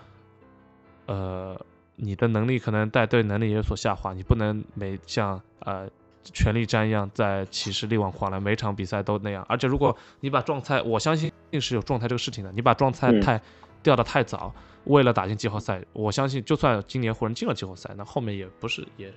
[1.05, 1.61] 呃，
[1.97, 5.87] 你的能力可能带队能力也有所下滑，你不能每像呃
[6.33, 9.45] 全力战一样在骑士力挽狂澜，每场比赛都那样。
[9.49, 13.41] 而且如果你把状态，我相信是有状态这个事情的，你把状态太。
[13.83, 14.53] 掉的太早，
[14.87, 19.09] 为了打进季后赛，我相信就算今年湖人进了季后赛，那后面也不是也，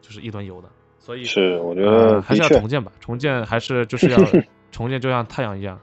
[0.00, 0.68] 就是一轮游的。
[1.00, 4.18] 所以是我觉得还是要重建吧，重建还是就是要
[4.70, 5.80] 重建，就像太阳一样，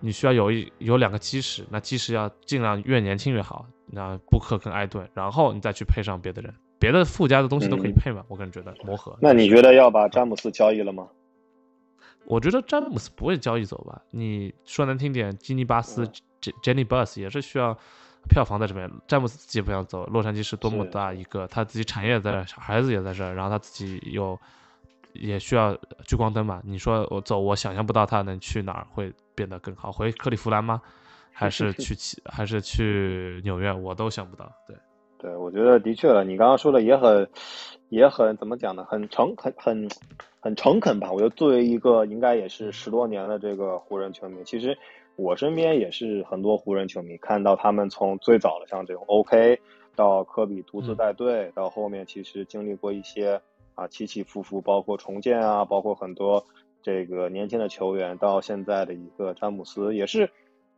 [0.00, 3.66] 你需要有一有两个基石，那基石要尽量越年轻越好。
[3.86, 8.22] 那布克跟艾顿，然后你再去配上别的人，别的附加的东西都可以配嘛。
[8.28, 9.16] 我个人觉得磨合。
[9.22, 11.08] 那你觉得要把詹姆斯交易了吗？
[12.26, 14.02] 我觉得詹姆斯不会交易走吧？
[14.10, 16.06] 你说难听点，基尼巴斯。
[16.62, 17.74] Jenny Bus 也是需要
[18.28, 20.04] 票房在这边，詹姆斯自己不想走。
[20.08, 24.38] 洛杉矶是多么大一个，他自己产业在这，小孩子也在这，然后他自己有
[25.14, 25.74] 也需要
[26.06, 26.60] 聚光灯嘛。
[26.62, 30.82] 你说我走，我想象不到他能去哪儿会变得更好，回克利夫兰吗？
[31.32, 31.96] 还是去
[32.30, 33.72] 还是去纽约？
[33.72, 34.52] 我都想不到。
[34.68, 34.76] 对，
[35.24, 37.26] 对，我觉得的确了，你刚刚说的也很
[37.88, 38.84] 也很怎么讲呢？
[38.84, 39.88] 很诚很很
[40.38, 41.10] 很诚恳吧？
[41.10, 44.76] 我觉得作为一个应该也是十多年的这个湖人球迷，其实。
[45.16, 49.60] 我身边也是很多湖人球迷，看到他们从最早的像这种 OK，
[49.94, 53.40] 到科比独自带队，到后面其实经历过一些
[53.76, 56.44] 啊起起伏伏，包括重建啊，包括很多
[56.82, 60.28] 这个年轻的球员，到现在的一个詹姆斯也是，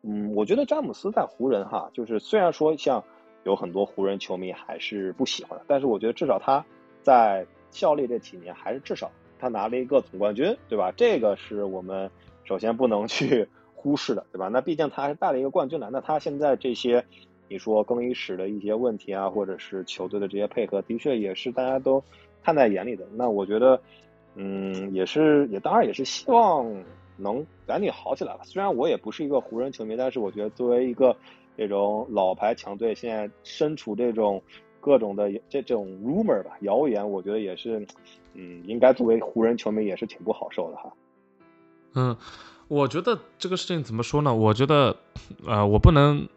[0.03, 3.03] 嗯，我觉得詹姆斯在湖人哈，就是虽然说像
[3.47, 6.63] 有很多湖人球迷还是不喜欢，但是我觉得至少他
[7.03, 10.93] 在效力这几年，还是至少他拿了一个总冠军，对吧？
[10.95, 12.11] 这个是我们
[12.45, 13.49] 首先不能去。
[13.79, 14.49] 忽视的，对吧？
[14.49, 17.05] 那毕竟他还是带了一个冠军来，那他现在这些，
[17.49, 22.03] 你说更衣室的一些问题啊，或者是球队的这些配合，的确也是大家都
[22.43, 23.07] 看在眼里的。
[23.15, 23.81] 那我觉得，
[24.35, 26.67] 嗯，也是，也当然也是希望
[27.17, 28.41] 能赶紧好起来吧。
[28.43, 31.17] 虽然我也不是一个湖人球迷，但是我觉得作为一个
[31.57, 34.43] 这种老牌强队，现在身处这种
[34.81, 37.87] 各种的这这种 rumor 吧，谣言，我觉得也是，
[38.35, 40.93] 嗯，应该作为湖人球迷也是挺不好受的哈。
[41.95, 42.17] 嗯。
[42.69, 44.35] 我觉得这个事情怎么说呢？
[44.35, 44.97] 我觉得，
[45.47, 46.29] 呃，我不能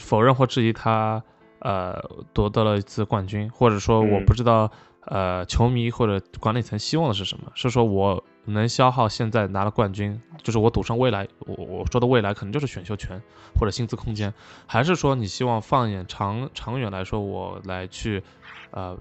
[0.00, 1.20] 否认或质疑他，
[1.58, 2.00] 呃，
[2.32, 4.70] 夺得了一次冠军，或者说我不知道，
[5.06, 7.50] 呃，球迷或者管理层希望的是什么？
[7.56, 11.28] 是说我能消耗现在拿了冠军，就是我赌上未来？
[11.40, 13.20] 我我说的未来可能就是选秀权
[13.58, 14.32] 或者薪资空间，
[14.66, 18.22] 还是说你希望放眼长长远来说，我来去，
[18.70, 18.96] 呃，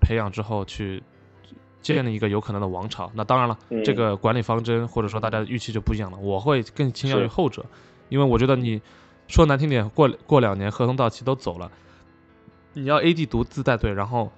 [0.00, 1.02] 培养之后去。
[1.82, 6.18] 建立一个有可能的王朝，那当然了，这个管理方针或者说大家的预期就不一样了。
[6.18, 7.64] 我会更倾向于后者，
[8.08, 8.82] 因为我觉得你
[9.28, 11.70] 说难听点，过过两年合同到期都走了，
[12.72, 14.32] 你要 AD 独自带队，然后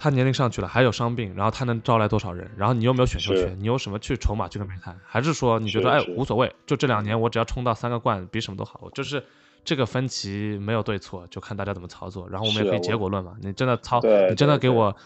[0.00, 2.50] 他年龄上去了，还有伤病，然后他能招来多少人？
[2.56, 3.54] 然后你又没有选秀权？
[3.60, 4.98] 你有什么去筹码去跟别人谈？
[5.04, 6.52] 还是说你觉得哎无所谓？
[6.66, 8.88] 就这两年我只要冲到三个冠，比什么都好。
[8.94, 9.22] 就是
[9.62, 12.26] 这个分歧没有对错，就看大家怎么操作。
[12.28, 13.36] 然后我们也可以结果论嘛。
[13.42, 14.96] 你真的操，你真的给我。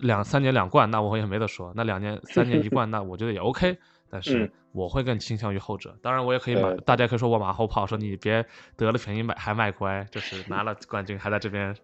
[0.00, 1.72] 两三年两冠，那我也没得说。
[1.74, 3.78] 那两年 三年一冠，那我觉得也 OK。
[4.10, 5.96] 但是我会更倾向于后者。
[6.02, 8.44] 当然，我也可以马，大家可以说我马后炮，说你别
[8.76, 11.74] 得了便宜卖还卖乖，就是拿了冠军还在这边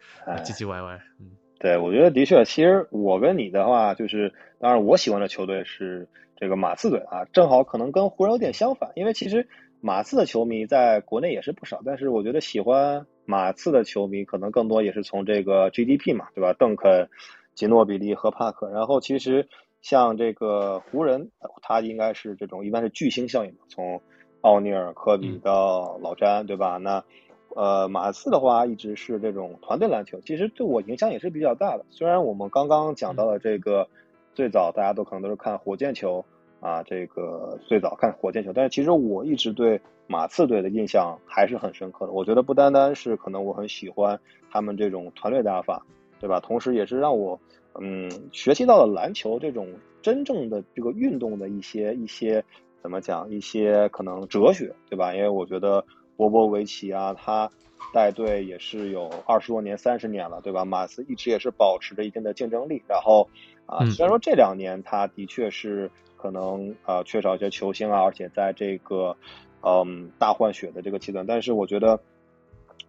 [0.45, 1.01] 唧唧歪歪。
[1.21, 1.31] 嗯，
[1.63, 9.47] 对，我觉得的确，其实我跟你的话，就是当然我喜欢的球队是这个马刺队啊，正好可能跟湖人有点相反，因为其实
[9.81, 16.53] 马刺的球迷在国内也是不少，但是我觉得喜欢马刺的球迷可能更多也是从这个 GDP 嘛，对吧？
[16.53, 17.09] 邓肯。
[17.55, 19.47] 吉诺比利和帕克，然后其实
[19.83, 24.01] 像这个湖人，他应该是这种一般是巨星效应，从
[24.41, 26.79] 奥尼尔、科比到老詹，对吧？
[26.79, 27.05] 那
[27.55, 31.85] 呃马刺的话一直是这种团队篮球，其实对我影响也是比较大的。
[31.91, 33.89] 虽然我们刚刚讲到了这个
[34.35, 36.25] 最早大家都可能都是看火箭球
[36.61, 42.13] 啊，这个最早看火箭球，但是其实我一直对马刺队的印象还是很深刻的。
[42.13, 44.19] 我觉得不单单是可能我很喜欢
[44.51, 45.85] 他们这种团队打法，
[46.21, 46.41] 对吧？
[46.41, 47.39] 同时也是让我
[47.81, 49.69] 嗯学习到了篮球这种
[50.03, 52.45] 真正的这个运动的一些一些
[52.81, 55.15] 怎么讲一些可能哲学，对吧？
[55.15, 55.85] 因为我觉得
[56.17, 57.51] 波波维奇啊，他
[57.93, 60.65] 带队也是有二十多年、三十年了，对吧？
[60.65, 62.83] 马刺一直也是保持着一定的竞争力。
[62.89, 63.29] 然后
[63.67, 65.91] 啊，虽然说这两年他的确是。
[66.23, 69.17] 可能啊缺少一些球星啊，而且在这个
[69.61, 71.99] 嗯大换血的这个阶段，但是我觉得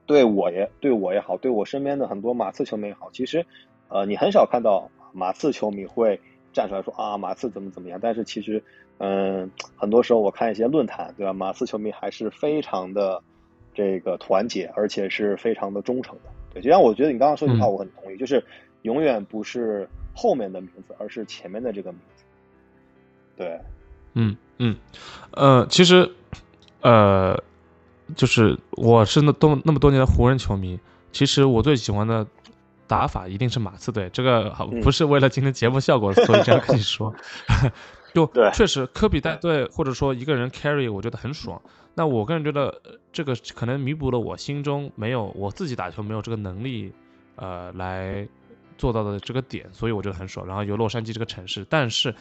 [0.05, 3.43] 对我也对我也好，对我身边的很多马刺球迷也好，其实
[3.89, 6.21] 呃你很少看到马刺球迷会
[6.53, 8.63] 站出来说啊马刺怎么怎么样，但是其实
[8.99, 13.21] 嗯很多时候我看一些论坛对吧，马刺球迷还是非常的
[13.73, 16.29] 这个团结，而且是非常的忠诚的。
[16.53, 18.43] 对，就像我觉得你刚刚说句话，我很同意，就是
[18.83, 22.23] 永远不是后面的名字，而是前面的这个名字。
[23.35, 23.59] 对，
[24.13, 24.77] 嗯嗯，
[25.31, 26.07] 呃，其实，
[26.81, 27.35] 呃，
[28.15, 30.79] 就是我是那多那么多年的湖人球迷，
[31.11, 32.27] 其实我最喜欢的
[32.87, 34.09] 打法一定是马刺队。
[34.11, 37.13] 这个好不是为了今天节目效果，所以这样跟你说，
[38.13, 41.61] 就确实科比带队或者说一个人 carry，我觉得很爽。
[41.95, 46.93] 那我个人觉得这个可能弥补了我心中没有我自己打球没有这个能力，
[47.35, 48.27] 呃，来
[48.77, 50.45] 做到的这个点，所以我觉得很爽。
[50.47, 52.13] 然后有洛杉矶这个城市，但是。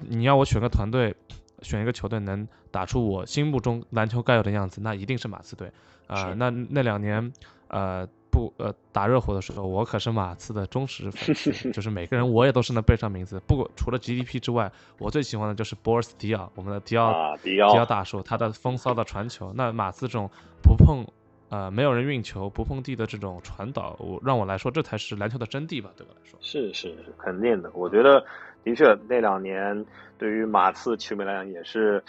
[0.00, 1.14] 你要我选个团队，
[1.62, 5.72] 选一个球队能打出我心目中篮球该有的样子，那一定是马刺队
[6.06, 6.34] 啊。
[6.36, 7.32] 那那两年，
[7.68, 13.40] 呃，不，呃，打热火的时候，我可是马刺的忠实粉丝，就是每个人我也都是能背上名字。
[13.46, 19.50] 不过，除了 GDP 之外，我最喜欢的就是波尔斯迪奥，我们的迪奥迪奥大叔，他的风骚的传球。
[19.54, 20.28] 那马刺这种
[20.62, 21.02] 不碰，
[21.48, 25.88] 呃，没有人运球不碰地的这种传导，我让我来说，这才是篮球的真谛吧？
[25.96, 27.70] 对我来说，是是是，肯定的。
[27.72, 28.22] 我觉得。
[28.64, 29.86] 的确，那两年
[30.18, 32.02] 对于马刺球迷来讲也是，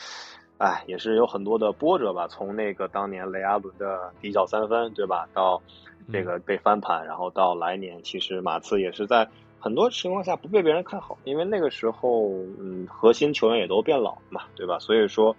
[0.58, 2.28] 哎，也是有很多的波折吧。
[2.28, 5.62] 从那个当年雷阿伦的底角三分，对吧，到
[6.12, 9.28] 这个被翻盘，然后到来年，其实马刺也是在
[9.60, 14.80] 很多情况下不被别人看好，因为那个时候，嗯，核心球员也都变老了嘛，对吧？
[14.80, 15.36] 所以说，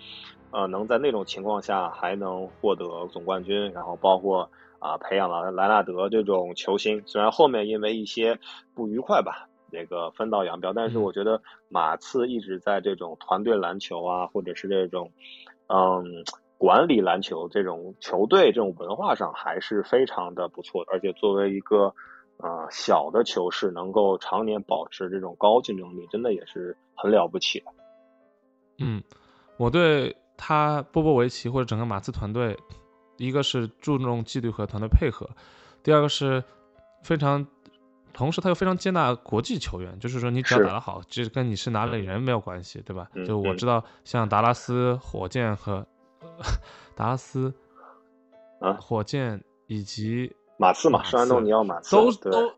[0.51, 8.39] 呃，能在那种情况下还能获得总冠军，然后包括啊，培养了莱纳德这种球星，虽然后面因为一些
[8.75, 9.49] 不愉快吧。
[9.71, 15.13] 这个分道扬镳，但是我觉得马刺一直在这种团队篮球啊，或者是这种
[15.67, 16.25] 嗯
[16.59, 20.93] 管理篮球这种球队这种文化上还是非常的不错的。
[20.93, 21.95] 而且作为一个
[22.37, 27.67] 呃小的球市，能够常年保持这种高竞争力，真的也是很了不起的。
[28.79, 29.03] 嗯，
[29.57, 32.55] 我对他波波维奇或者整个马刺团队，
[33.17, 35.29] 一个是注重纪律和团队配合，
[35.83, 36.45] 第二个是
[37.03, 37.47] 非常。
[38.15, 43.09] 同时，他又非常接纳国际球员，就是说，你只要打得好，其实跟你是哪里人没有关系，对吧？
[43.25, 45.87] 就我知道，像达拉斯火箭和
[46.97, 47.53] 达拉斯
[48.61, 52.53] 啊，火箭以及马刺嘛，圣安东尼奥马刺都都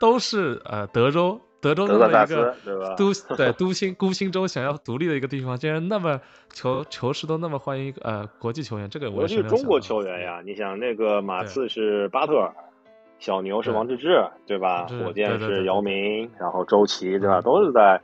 [0.00, 2.54] 都是呃德州德州的一个
[2.96, 6.20] 都对 都心孤星州想要独立的一个地方，竟然那么
[6.52, 12.52] 球球市都那么欢迎呃国际球员，这个我是中国球员呀，你想那个马刺是巴特尔。
[13.18, 14.84] 小牛是王治郅，对吧？
[14.88, 17.40] 火箭是姚明，然后周琦，对吧？
[17.40, 18.00] 都是在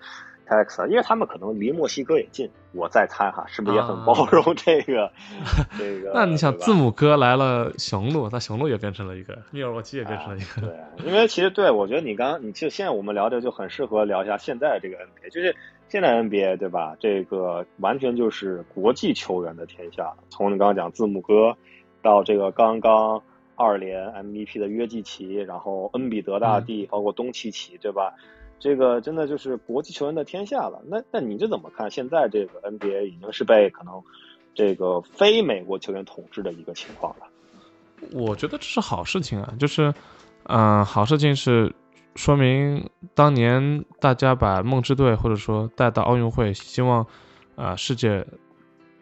[0.49, 2.49] Texas，因为他们可能离墨西哥也近。
[2.73, 5.11] 我再猜哈，是不是也很包容这个？
[5.79, 6.13] 这个？
[6.15, 10.61] 那你想，字母哥来了雄鹿，那雄鹿也变成了一个，密尔沃基也变成了一个。
[10.63, 15.55] 对，因为其实对我觉得你刚刚，你就现在我们聊的就很适合聊一下现在这个 NBA，就是
[15.89, 16.97] 现在 NBA 对吧？
[17.01, 20.13] 这个完全就是国际球员的天下。
[20.31, 21.57] 从你刚刚讲字母哥，
[22.03, 23.23] 到这个刚刚。
[23.61, 28.15] 二连 MVP 的约基奇，然后恩比德大帝，包括东契奇，对吧？
[28.61, 30.83] 这个真的就是国际球员的天下了。
[30.87, 31.91] 那那你这怎么看？
[31.91, 34.03] 现在这个 NBA 已经是被可能
[34.55, 37.27] 这个非美国球员统治的一个情况了。
[38.13, 39.93] 我觉得这是好事情啊，就是，
[40.45, 41.75] 嗯，好事情是
[42.15, 47.07] 说明当年大家把梦之队或者说带到奥运会，希望
[47.57, 48.27] 啊世界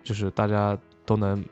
[0.02, 1.44] 就是大家都能。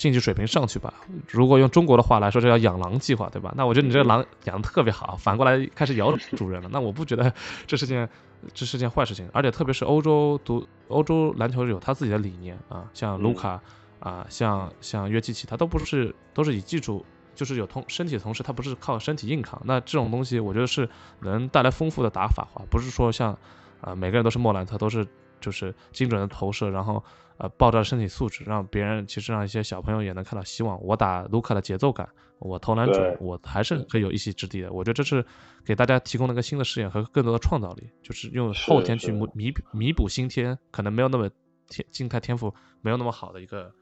[0.00, 0.94] 竞技水平上去吧。
[1.28, 3.52] 如果用中国的话来说，这叫养狼计划，对吧？
[3.54, 6.70] 那我觉得你这个狼养的特别好，反过来开始咬主人了。
[6.72, 7.30] 那我不觉得
[7.66, 8.08] 这是件
[8.54, 9.28] 这是件坏事情。
[9.34, 13.60] 而且特别是欧洲独欧洲篮球有他自己的理念啊，像卢卡
[13.98, 17.04] 啊，像像约基奇，他都不是都是以技术，
[17.34, 19.60] 就是有同身体的同时，他不是靠身体硬扛。
[19.66, 20.88] 那这种东西，我觉得是
[21.20, 23.36] 能带来丰富的打法化，不是说像
[23.82, 25.06] 啊每个人都是莫兰特，都是
[25.42, 27.04] 就是精准的投射，然后
[27.40, 30.78] 呃爆炸身体素质，让别人其实让一些小朋友也能看到希望。
[30.84, 32.06] 我打卢卡的节奏感，
[32.38, 34.70] 我投篮准，我还是可以有一席之地的。
[34.70, 35.24] 我觉得这是
[35.64, 41.30] 给大家提供了一个新的视野和更多的创造力，就是用后天去弥弥补先天可能没有那么
[41.68, 43.72] 天静态天赋没有那么好的一个。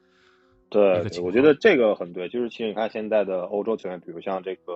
[0.69, 2.29] 对，我觉得这个很对。
[2.29, 4.73] 就是其实你看现在的欧洲球员，比如像这个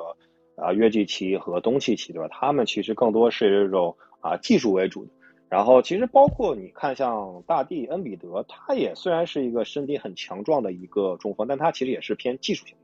[0.57, 2.27] 啊约基奇和东契奇，对吧？
[2.29, 5.11] 他们其实更多是这种啊技术为主的。
[5.53, 12.83] 然后其实包括你看像大帝恩比德，他也虽然是一个身体很强壮的一个中锋，但他其实也是偏技术型的。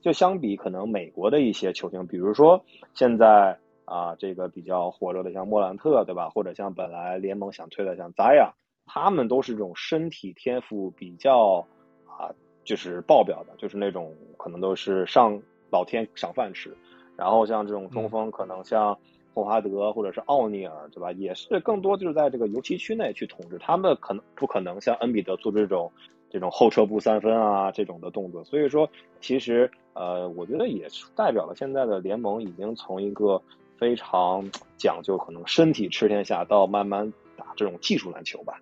[0.00, 2.64] 就相比可能美国的一些球星，比如说
[2.94, 6.30] 现在啊这个比较火热的像莫兰特，对吧？
[6.30, 8.54] 或者像本来联盟想推的像扎亚，
[8.86, 11.66] 他们都是这种身体天赋比较
[12.06, 12.32] 啊。
[12.64, 15.38] 就是爆表的，就是那种可能都是上
[15.70, 16.76] 老天赏饭吃，
[17.14, 18.98] 然后像这种中锋，可能像
[19.36, 21.12] 霍华德或者是奥尼尔，对吧？
[21.12, 25.92] 也是更多就是在这个油漆区内去统治，他们可能不可能像恩比德做这种
[26.30, 28.42] 这种后撤步三分啊这种的动作。
[28.44, 28.88] 所以说，
[29.20, 33.38] 其实呃，我觉得也代表了现在的联盟已经从一个
[33.76, 34.42] 非常
[34.78, 38.58] 讲究可能身体吃天下，到慢慢打这种技术篮球吧。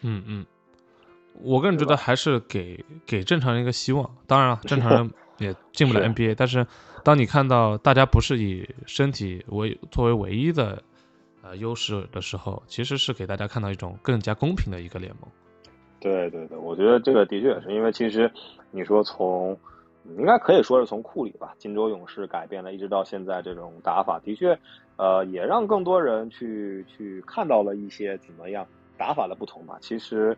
[0.00, 0.46] 嗯嗯。
[1.42, 4.16] 我个人觉得还是给给正常人一个希望。
[4.26, 6.34] 当然了，正常人 也进不了 NBA。
[6.34, 6.66] 但是，
[7.06, 10.82] 当你看到大家不是以身体为作为唯一的
[11.40, 15.30] 呃优势的时候，其实是给大家看到一种更加公平的一个联盟。
[16.00, 18.28] 对对对，我觉得这个的确也是，因为其实
[18.72, 19.56] 你说从
[20.18, 24.58] 应该可以说是从库里吧，金州勇士改变了，一直到现在这种打法，的确
[24.96, 28.66] 呃也让更多人去去看到了一些怎么样
[28.98, 29.78] 打法的不同吧。
[29.80, 30.36] 其实。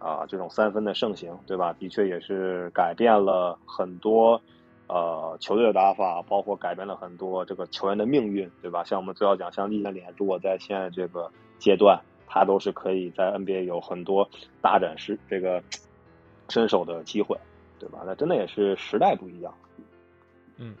[0.00, 1.72] 啊，这种三分的盛行，对吧？
[1.72, 4.40] 的确也是改变了很多，
[4.88, 8.82] 呃，球队的打法，包括改变了很多这个球员的命运，对吧？
[8.84, 14.28] 像我们最要讲，像易建联，如果在现在这个阶段，他都是可以在 NBA 有很多
[14.60, 15.62] 大展示这个
[16.48, 17.38] 身手的机会，
[17.78, 18.00] 对吧？
[18.06, 19.54] 那真的也是时代不一样。
[20.56, 20.74] 嗯，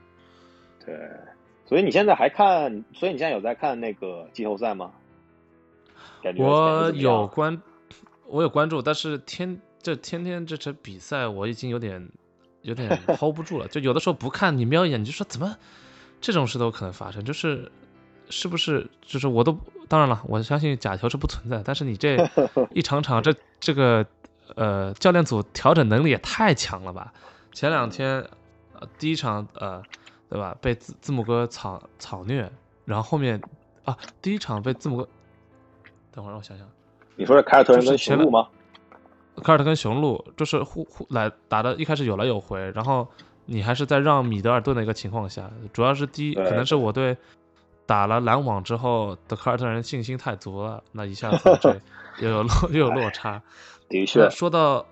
[0.84, 0.98] 对。
[1.66, 2.84] 所以你现在还看？
[2.94, 4.90] 所以你现在有在看那个季后赛吗？
[6.38, 7.60] 我有关。
[8.26, 12.10] 我有关注，但是天这天天这场比赛，我已经有点
[12.62, 12.88] 有点
[13.18, 13.68] hold 不住了。
[13.68, 15.56] 就有的时候不看，你瞄一眼，你就说怎么
[16.20, 17.24] 这种事都可能发生？
[17.24, 17.70] 就是
[18.30, 18.88] 是不是？
[19.02, 21.62] 就是我都当然了，我相信假球是不存在。
[21.64, 22.16] 但是你这
[22.74, 24.04] 一场场这这个
[24.56, 27.12] 呃教练组调整能力也太强了吧？
[27.52, 28.24] 前两天
[28.74, 29.82] 呃第一场呃
[30.28, 32.50] 对吧被字字母哥草草虐，
[32.84, 33.40] 然后后面
[33.84, 35.08] 啊第一场被字母哥，
[36.12, 36.68] 等会儿让我想想。
[37.16, 38.46] 你说是凯尔特人跟雄鹿吗？
[39.38, 43.06] 凯尔特跟雄鹿就是互互来打的，一开始有来有回，然后
[43.46, 47.16] 你还是在让米德尔顿的一个情况下，主要是第一可能是我对
[47.86, 51.74] 打了篮网之后的凯尔特人信心太足了，那一下子这
[52.20, 53.40] 又有落又有落差。
[53.88, 54.84] 的确，说到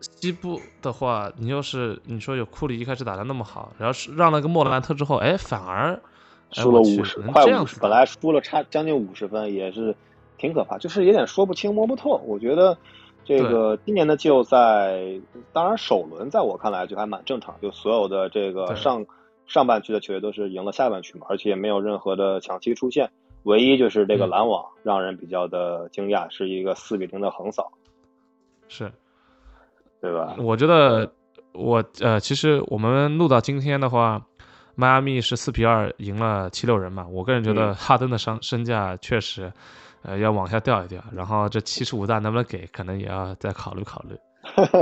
[0.00, 6.00] 西部的话，你又是你说有库里一开始打的那么好，然后是让了个莫兰特之后，哎，反而
[6.50, 9.94] 输了五十，快五十，本来输了差将近五十分，也是。
[10.36, 12.20] 挺可怕，就是有点说不清摸不透。
[12.26, 12.76] 我觉得
[13.24, 14.94] 这个今年的季后赛，
[15.52, 19.04] 当然首轮在我看来就还蛮正常，就所有的这个上
[19.46, 23.10] 上半区的球队都是赢了下半区嘛，而且也没有任何的抢七出现。
[23.44, 27.70] 唯一就是这个篮网让人比较的惊讶，是一个四比零的横扫，
[28.68, 28.92] 是，
[30.00, 30.34] 对吧？
[30.38, 31.10] 我觉得
[31.52, 34.22] 我呃，其实我们录到今天的话，
[34.74, 37.06] 迈阿密是四比二赢了七六人嘛。
[37.10, 39.52] 我个人觉得哈登的身身价确实。
[40.04, 44.14] 呃，要往下掉一掉，然后这七十五大能不能给，可能也要再考虑考虑。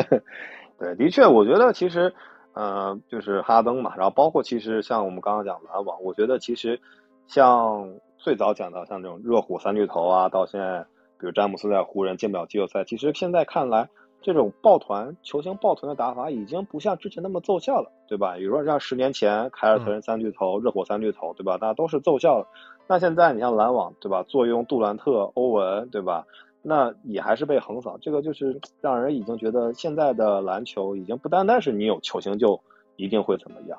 [0.78, 2.12] 对，的确，我觉得其实，
[2.54, 6.80] 呃，就是哈登嘛，然后包括其实像我们刚刚讲篮网，我觉得其实
[7.28, 10.84] 像最早讲到像这种热火三巨头啊，到现在
[11.20, 13.88] 比如詹姆斯在湖人进不了季后赛，其实现在看来，
[14.22, 18.34] 这种抱团球星抱团的打法已经不像之前那么奏效了，对吧？
[18.38, 21.58] 比如说像十年前凯尔特人三巨头、热火三巨头，对吧？
[21.58, 22.48] 大家都是奏效了。
[22.86, 24.22] 那现在你像篮网对吧？
[24.24, 26.26] 坐拥杜兰特、欧文对吧？
[26.60, 32.60] 那也还是被横扫，这个就是让人已经觉得现在的篮球已经不单单是你有球星就
[32.96, 33.78] 一定会怎么样，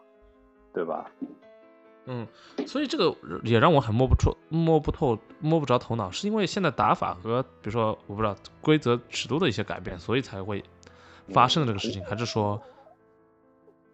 [0.74, 1.10] 对吧？
[2.06, 2.28] 嗯，
[2.68, 10.64] 所以这个也让我很摸不出、摸不透、摸不着头脑，是因为现在打法和比如说我不知道规则尺度的一些改变，所以才会
[11.30, 12.62] 发生这个事情，还是说？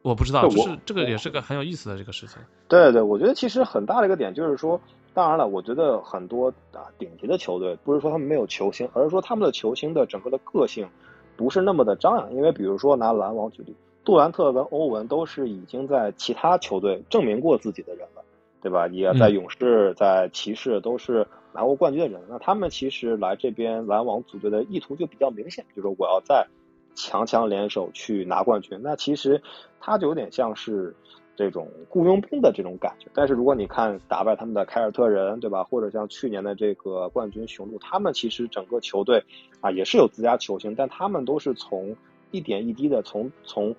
[0.01, 2.41] 我不知道，就是这个也是个很有意思的这个事情。
[2.69, 4.79] 对对，我觉得其实很大的一个点就是说，
[5.13, 10.87] 当然了，我觉得很多啊顶级的球队不是说他们没有球星，而是说他们的球星的整个的个性
[11.35, 12.33] 不是那么的张扬。
[12.33, 18.23] 因为比如说拿篮网举例，杜兰特跟欧文都是已经在其他球队证明过自己的人了，
[18.61, 18.87] 对吧？
[18.87, 26.47] 也在勇士、在骑士都是拿过冠军的人，那他们其实来这边篮网组队的意图就比较明显，就是我要再
[26.95, 28.79] 强强联手去拿冠军。
[28.83, 29.41] 那其实
[29.79, 30.95] 他就有点像是
[31.39, 33.07] 这种雇佣兵的这种感觉。
[33.13, 35.63] 但是如果你看打败他们的凯尔特人，对吧？
[35.63, 39.23] 或者像去年的这个冠军雄鹿，他们其实整个球队
[39.61, 41.95] 啊也是有自家球星，但他们都是从
[42.31, 43.73] 一点一滴的从从。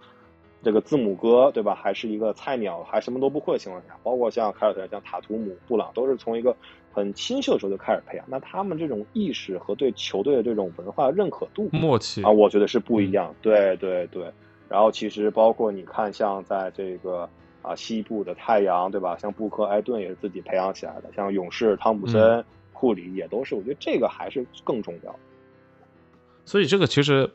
[0.63, 1.75] 这个字母哥对吧？
[1.75, 6.55] 还是一个菜鸟，还什么都不会的情况下，包括像凯尔特人、像塔图姆、布朗，都是从一个
[6.93, 8.27] 很新秀的时候就开始培养。
[8.29, 13.35] 那他们这种意识和对球队的这种文化认可度、默契啊，我觉得是不一样。
[13.41, 14.31] 对对对。
[14.69, 17.27] 然后其实包括你看，像在这个
[17.63, 19.17] 啊西部的太阳对吧？
[19.19, 23.55] 像布克、埃顿也是自己培养起来的，像勇士、汤普森、库里也都是。
[23.55, 25.15] 我觉得这个还是更重要。
[26.45, 27.31] 所以这个其实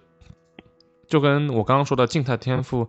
[1.08, 2.88] 就跟我刚刚说的静态天赋。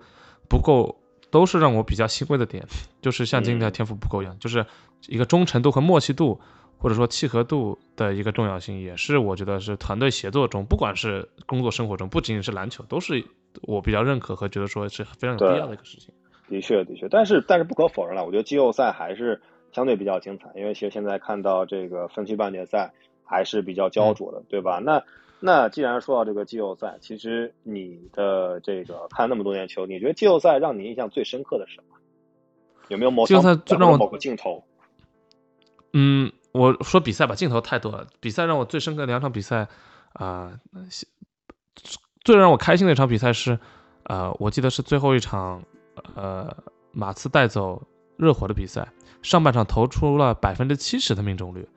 [0.48, 0.96] 不够，
[1.28, 2.64] 都是让我比较欣慰的点，
[3.02, 4.64] 就是像静态天赋不够一样，就是
[5.08, 6.40] 一个忠诚度和默契度，
[6.78, 13.24] 或者说契合度的一个重要性，也是我觉得是团队协作中，不管是工作生活中，不仅仅是篮球，都是
[13.62, 16.14] 我比较认可和觉得说是非常有必要的一个事情。
[16.48, 19.40] 的确，的确，但是但是不可否认了，我觉得季后赛还是
[19.72, 22.92] 相对比较精彩，因为其实现在看到这个分区半决赛
[23.24, 24.80] 还是比较焦灼的，对吧？
[24.82, 25.02] 那。
[25.38, 31.98] 那既然说到这个季后赛，其实你的这个看那么多年球，你觉得季后赛让你印象最深刻的是什么？
[32.88, 34.64] 有没有某季后赛让我某个镜头？
[35.92, 38.06] 嗯，我说比赛吧，镜头太多了。
[38.18, 39.68] 比赛让我最深刻的两场比赛
[40.14, 40.58] 啊，
[42.24, 43.58] 最让我开心的一场比赛是，
[44.04, 45.62] 呃，我记得是最后一场，
[46.16, 46.52] 呃，
[46.90, 47.80] 马刺带走
[48.16, 48.88] 热火的比赛，
[49.22, 51.68] 上半场投出了百分之七十的命中率。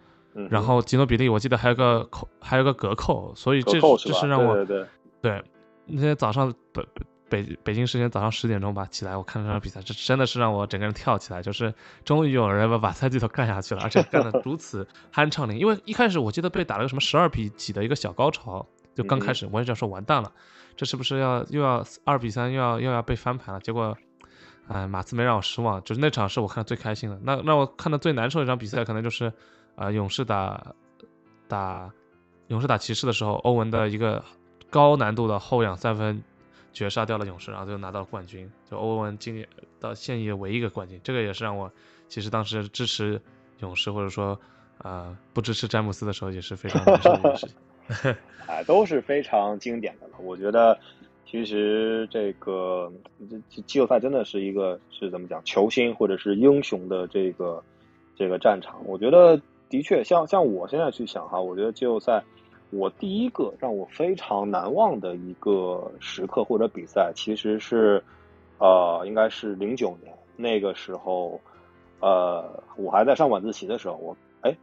[0.50, 4.86] 然后吉诺比利，我记得还有个扣，还有个隔扣，所以这这是让我对对
[5.22, 5.44] 对，
[5.86, 6.82] 那天早上北
[7.28, 11.74] 北北京时间早上十点钟吧起来，我看这场比赛，这真的是让我整个人跳起来，就是
[12.06, 18.66] 终于有人把把赛季都干下去了，而且干的如此酣畅淋因为一开始我记得被打了个什么十二比几的一个小高潮，
[18.96, 20.32] 就刚开始我也想说完蛋了，
[20.78, 23.60] 这是不是要又要二比三又要又要被翻盘了？
[23.60, 23.98] 结果，
[24.70, 27.20] 哎，马刺没让我失望，就是那场是我看的最开心的。
[27.24, 29.34] 那让我看的最难受的一场比赛，可能就是。
[29.76, 30.76] 啊，勇士打
[31.48, 31.90] 打
[32.48, 34.22] 勇士打骑士的时候，欧文的一个
[34.70, 36.22] 高难度的后仰三分
[36.74, 39.48] 绝杀掉了勇士，然后就拿到了冠军，就欧文今年
[39.80, 41.00] 到现役的唯一一个冠军。
[41.02, 41.72] 这个也是让我
[42.10, 43.22] 其实当时支持
[43.60, 44.38] 勇士或者说
[44.80, 48.16] 啊不支持詹姆斯的时候也是非常难受的一个事情。
[48.48, 50.16] 哎，都是非常经典的了。
[50.20, 50.78] 我觉得
[51.30, 52.92] 其实这个
[53.30, 57.64] 这季后赛真的是一个是怎么讲球星或者是英雄的这个
[58.16, 58.80] 这个战场。
[58.86, 59.40] 我觉得。
[59.72, 62.24] 的确，像像我现在去想哈，我觉得季后赛，
[62.72, 68.04] 我第一个让我非常难忘的一个时刻或者比赛，其实是，
[68.58, 71.40] 呃，应该是零九年那个时候，
[72.00, 74.58] 呃，我还在上晚自习的时候，我哎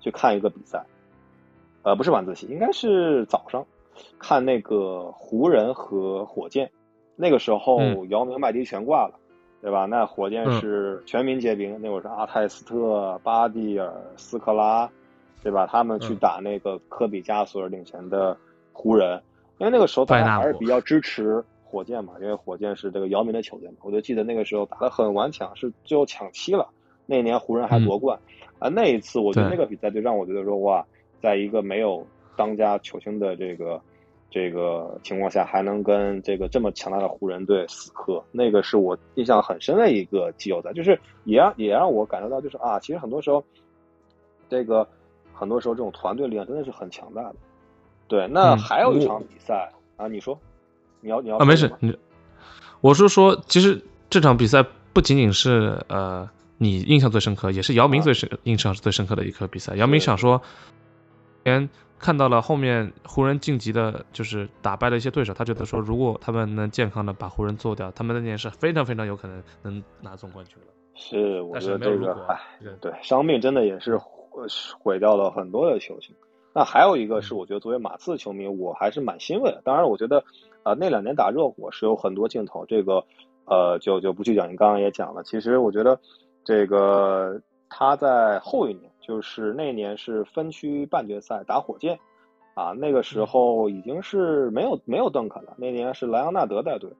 [0.00, 0.84] 去看一个比赛，
[1.84, 3.64] 呃，不是晚自习，应该是早上
[4.18, 6.70] 看那个湖人和火箭，
[7.16, 9.14] 那个时候姚明、麦迪全挂了。
[9.60, 9.86] 对吧？
[9.86, 14.88] 那火箭是全民皆兵，那会儿是阿泰斯特、巴蒂尔、斯科拉，
[15.42, 15.66] 对吧？
[15.66, 18.36] 他们去打那个科比加索尔领衔的
[18.72, 19.20] 湖人，
[19.58, 23.78] 因为那个时候大家还是比较支持火箭嘛，因为火箭是这个姚明的球队嘛。
[23.82, 26.68] 我就记得那个时候打得很顽强，是最后抢七了。
[27.04, 28.16] 那年湖人还夺冠
[28.60, 28.68] 啊！
[28.68, 30.86] 那一次我觉得那个比赛就让我觉得说哇，
[31.20, 32.06] 在一个没有
[32.38, 33.78] 当家球星的这个。
[34.30, 43.42] 这个情况下还能跟这个这么强大的湖人队死磕，那个是我印象很深的一个季后赛，就是也让也让我感受到，就是啊，其实很多时候，
[44.50, 44.86] 这个
[45.32, 47.36] 很多时候这种团队力量真的是很强大的。
[48.06, 50.38] 对，那还有一场比赛啊，你说，
[51.00, 51.96] 你要你要啊，没事，你
[52.82, 54.62] 我是说，其实这场比赛
[54.92, 56.28] 不仅仅是呃
[56.58, 59.74] 你印象最深刻，也是姚明最深印象最深刻的一颗比赛。
[59.76, 60.42] 姚明想说，
[61.46, 61.70] 先。
[61.98, 70.72] 看到了后面湖人晋级的，就是打败了一些对手，他觉得说，如果他们能健康的把湖人做掉，他们那年是非常非常有可能能拿总冠军了。
[70.94, 72.40] 是，我觉得这个，哎，
[72.80, 73.98] 对，伤病真的也是
[74.78, 76.14] 毁掉了很多的球星。
[76.54, 79.60] 那还有一个是，我觉得作为马刺球迷，我还是蛮欣慰的。
[79.64, 80.22] 当然，我觉得，
[80.62, 83.04] 呃，那两年打热火是有很多镜头，这个，
[83.44, 84.50] 呃，就就不去讲。
[84.50, 85.98] 你刚刚也讲了，其实我觉得，
[86.44, 88.87] 这个他在后一年。
[89.08, 91.98] 就是那年是分区半决赛打火箭，
[92.52, 95.54] 啊，那个时候已经是没有没有邓肯了。
[95.56, 96.90] 那年是莱昂纳德带队，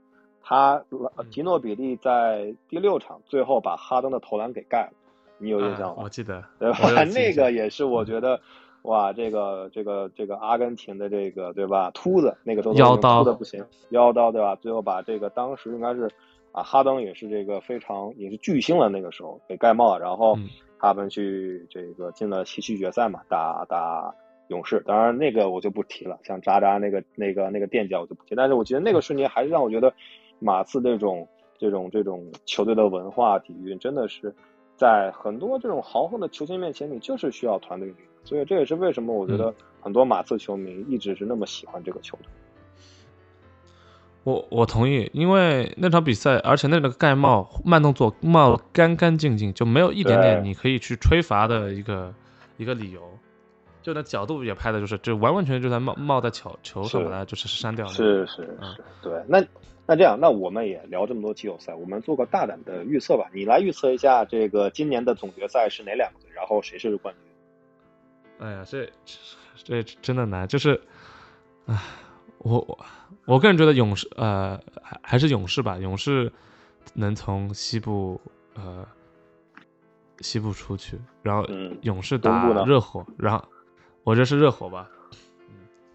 [0.43, 0.83] 他
[1.31, 4.93] 吉诺比利在第六场最后把哈登的投篮给盖了，
[5.37, 6.05] 你有印象吗？
[6.05, 7.05] 我记得，对吧？
[7.13, 8.41] 那个也是我觉得，
[8.85, 11.91] 哇，这个这个这个阿根廷的这个对吧？
[11.91, 14.57] 秃子那个时候腰刀的不行，腰刀对吧？
[14.57, 16.11] 最后把这个当时应该是
[16.53, 20.39] 啊，哈登也是这个非常也是巨星了，那个时候给盖帽了，然后。
[20.79, 24.14] 他们去这个进了西区决赛嘛，打打
[24.49, 24.83] 勇士。
[24.87, 28.35] 当然那个我就不提了，像渣渣那个那个那个垫脚我就不提。
[28.35, 29.93] 但是我觉得那个瞬间还是让我觉得
[30.39, 34.35] 马刺这种这种这种球队的文化底蕴真的是
[34.76, 37.95] 在很多这种豪横的球星面前，你就是需要团队力。
[38.24, 42.26] 所以这也是为什么我觉得很多马刺球迷一直是那么喜欢这个球队。
[44.29, 52.12] 我我同意，因为那场比赛，而且那个盖帽慢动作帽干干净净，就没有一点点你可以去吹罚的一个
[52.59, 53.01] 一个理由。
[53.81, 57.93] 就那角度也拍的就是，就完完全全就在冒冒在球球上，把它就是删掉了。
[57.93, 59.12] 是是是，对。
[59.26, 59.43] 那
[59.87, 63.31] 那这样，那我们也聊这么多季后赛，我们做个大胆的预测吧。
[63.33, 68.47] 你来预测一下，这个今年的总决赛是哪两个队，然后谁是冠军？
[68.47, 68.91] 哎呀，这
[69.57, 70.79] 这真的难，就是，
[71.64, 71.79] 唉。
[72.39, 72.78] 我我
[73.24, 76.32] 我个人觉得勇士呃还还是勇士吧，勇士
[76.95, 78.20] 能从西部
[78.55, 78.86] 呃
[80.20, 81.47] 西部出去，然后
[81.82, 83.45] 勇士打热火，然后
[84.05, 84.89] 我觉得是热火吧。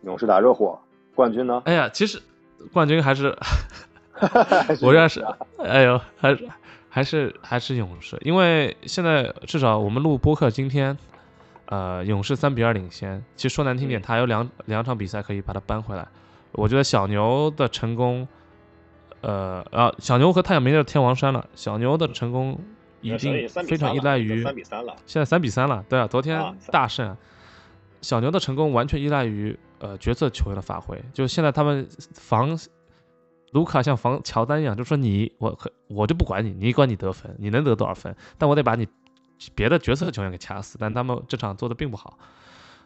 [0.04, 0.80] 勇士打热火，
[1.16, 1.62] 冠军呢？
[1.66, 2.22] 哎呀，其实
[2.72, 3.36] 冠军还是
[4.82, 5.26] 我认是，
[5.58, 6.50] 哎呦，还是
[6.90, 10.98] 还是还是勇士，因为现在至少我们录播客今天，
[11.68, 13.24] 呃，勇士三比二领先。
[13.36, 16.08] 其实说难听点，他有两两场比赛可以把它扳回来。
[16.54, 18.28] 我觉得小牛的成功，
[19.22, 21.48] 呃啊，小牛和太阳没得天王山了。
[21.56, 22.60] 小牛的成功
[23.02, 25.84] 已经非常依赖于三比三了，现在三比三了。
[25.90, 27.18] 对啊，昨天大胜。
[28.02, 31.02] 小牛的成功完全依赖于呃角色球员的发挥。
[31.12, 32.56] 就现在他们防
[33.52, 38.88] 卢卡像防乔丹一样，就说你我我就不管你，你管你得分，你能得多少分，但我得把你
[39.56, 40.78] 别的角色球员给掐死。
[40.80, 42.20] 但他们这场做的并不好，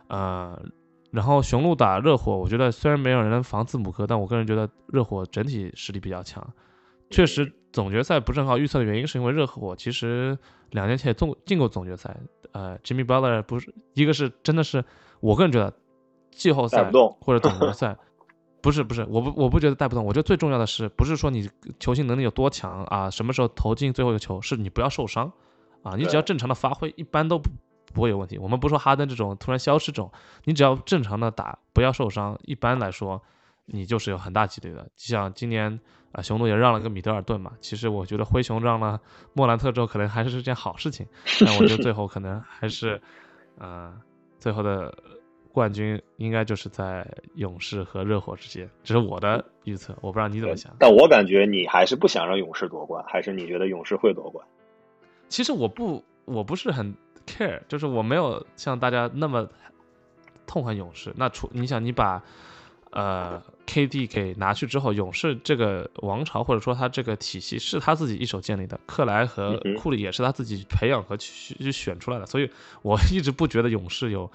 [0.07, 0.57] 呃。
[1.17, 6.47] 然后雄鹿打热火，我觉得虽然没有人能防字母哥，但我个人觉得热火整体实力比较强。
[7.09, 10.37] 确实，总决赛不是很好预测的原因，是因为热火其实
[10.69, 12.15] 两年前也进进过总决赛。
[12.51, 14.85] 呃，Jimmy Butler 不是一个是真的是，
[15.19, 15.73] 我个人觉得
[16.29, 16.87] 季后赛
[17.19, 17.97] 或者总决 赛
[18.61, 20.05] 不是不是，我不我不觉得带不动。
[20.05, 21.49] 我觉得最重要的是，不是说你
[21.79, 25.31] 球星能力有多强啊，什么时候投进最后一个球，是你不要受伤
[25.81, 27.41] 啊，你只要正常的发挥，一般都
[27.97, 28.01] 不。
[28.01, 28.37] 不会有问题。
[28.37, 30.11] 我们不说哈登这种突然消失这种，
[30.43, 33.19] 你只要正常的打，不要受伤，一般来说，
[33.65, 34.83] 你就是有很大几率的。
[34.95, 35.79] 就像今年
[36.11, 37.53] 啊，雄鹿也让了个米德尔顿嘛。
[37.59, 39.01] 其实我觉得灰熊让了
[39.33, 41.07] 莫兰特之后，可能还是件好事情。
[41.43, 43.01] 但我觉得最后可能还是，
[43.57, 43.91] 呃，
[44.39, 44.95] 最后的
[45.51, 48.69] 冠军应该就是在勇士和热火之间。
[48.83, 50.71] 这是我的预测，我不知道你怎么想。
[50.77, 54.45] 但我感觉你还是不想让勇士夺冠，还是你觉得勇士会夺冠？
[55.29, 56.95] 其实我不，我不是很。
[57.27, 59.47] Care 就是我没有像大家那么
[60.47, 61.13] 痛恨勇士。
[61.17, 62.23] 那除你想你把
[62.91, 72.25] 呃 KD 给拿去之后，勇士这个王朝或者说他这个体系是他自己一手建立的，克莱和库里也是他自己培养和去去选出来的。
[72.25, 72.49] 所以
[72.81, 74.31] 我一直不觉得勇士有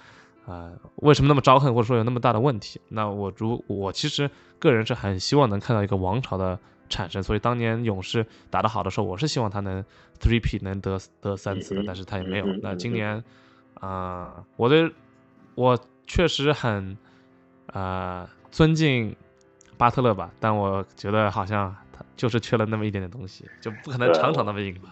[0.47, 2.81] 呃为什么那么招恨或者说有那么大的问题。
[2.91, 6.59] 那我如我其实个人是很希望能看到一个王朝的。
[6.93, 9.83] 产生，所以当年勇士打得好的时候，我是希望他能
[10.21, 12.47] three P 能得得三次的，但是他也没有。
[12.63, 13.25] 那今年，
[13.75, 14.93] 啊，我对
[15.55, 16.97] 我确实很
[17.67, 19.17] 啊尊敬
[19.79, 24.91] 巴特勒吧，但我觉得好像他就是缺了那么一点点东西，就不可能场场那么赢吧。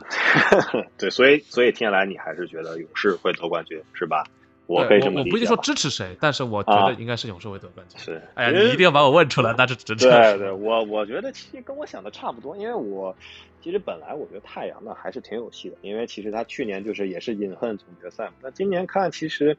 [0.97, 4.25] 对，所以所以听下来你还是觉得勇士会夺冠军是吧？
[4.71, 7.99] 我我不一定说支持谁，但是我觉得应该是勇士会得冠军。
[7.99, 10.09] 是，哎呀，你一定要把我问出来，那是真的。
[10.09, 13.13] 对对，我我觉得其实跟我想的差不多，因为我
[13.61, 18.35] 其实本来我觉得太阳呢还是挺有戏的，因为其实他去年就是也是隐恨总决赛嘛。
[18.43, 19.57] 那今年看，其实，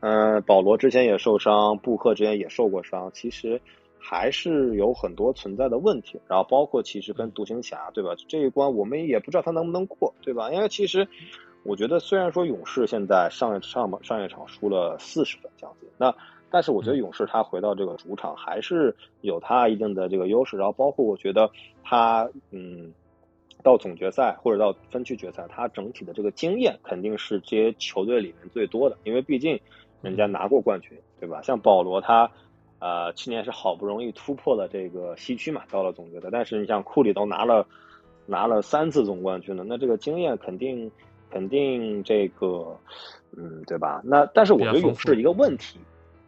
[0.00, 3.60] 呃，保罗之前也受伤，布克之前也受过伤，其实
[3.98, 6.18] 还是有很多存在的问题。
[6.28, 8.12] 然后包括其实跟独行侠，对吧？
[8.26, 10.50] 这一关我们也不知道他能不能过，对吧？
[10.50, 11.06] 因为其实。
[11.66, 16.14] 我觉得虽然说勇士现在上一上上一场输了四十分将近，那
[16.48, 20.56] 但是我觉得勇士他回到这个主场还是有他一定的这个优势。
[20.56, 21.50] 然后包括我觉得
[21.82, 22.92] 他嗯，
[23.64, 29.58] 到总决赛或者到分区决赛，他整体的这个经验肯定是这些球队里面最多的，因为毕竟
[30.02, 31.42] 人家拿过冠军，对吧？
[31.42, 32.30] 像保罗他
[32.78, 37.66] 呃去年是好不容易突破了这个西区嘛，到了总决赛，但是你像库里都拿了
[38.24, 40.90] 拿了三次总冠军了，那这个经验肯定。
[41.30, 42.76] 肯定这个，
[43.36, 44.00] 嗯，对吧？
[44.04, 45.78] 那但是我觉得勇士一个问题，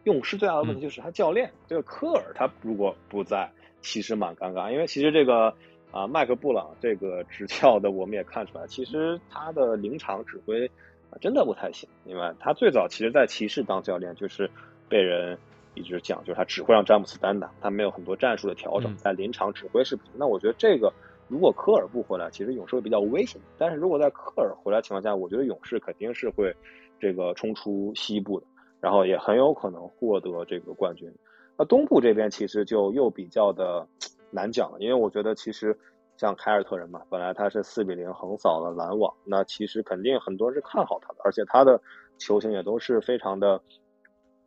[0.03, 3.49] 勇士最大的问题就是他教练这个科尔，他如果不在，
[3.81, 4.71] 其实蛮尴尬。
[4.71, 5.53] 因为其实这个
[5.91, 10.65] 啊，麦克布朗这个执教的，我们也看出来，其实他的临场指挥
[11.09, 11.89] 啊真的不太行。
[12.05, 14.49] 因为他最早其实，在骑士当教练，就是
[14.87, 15.37] 被人
[15.73, 20.13] 一直讲，就是他只会让詹姆斯单打，他没有很多战术的调整，在临场指挥是不行。
[20.17, 20.93] 那我觉得这个
[21.29, 23.39] 如果科尔不回来，其实勇士会比较危险。
[23.57, 26.53] 但是如果在科尔回来情况下，我觉得勇士肯定是会
[26.99, 28.47] 这个冲出西部的，
[28.81, 31.09] 然后也很有可能获得这个冠军。
[31.57, 33.87] 那东部这边其实就又比较的
[34.31, 35.77] 难讲了，因为我觉得其实
[36.17, 41.79] 像凯尔特人嘛，本来他是四比零横扫了篮网，那其实肯定很多人是看好他的，而且他的
[42.17, 43.61] 球星也都是非常的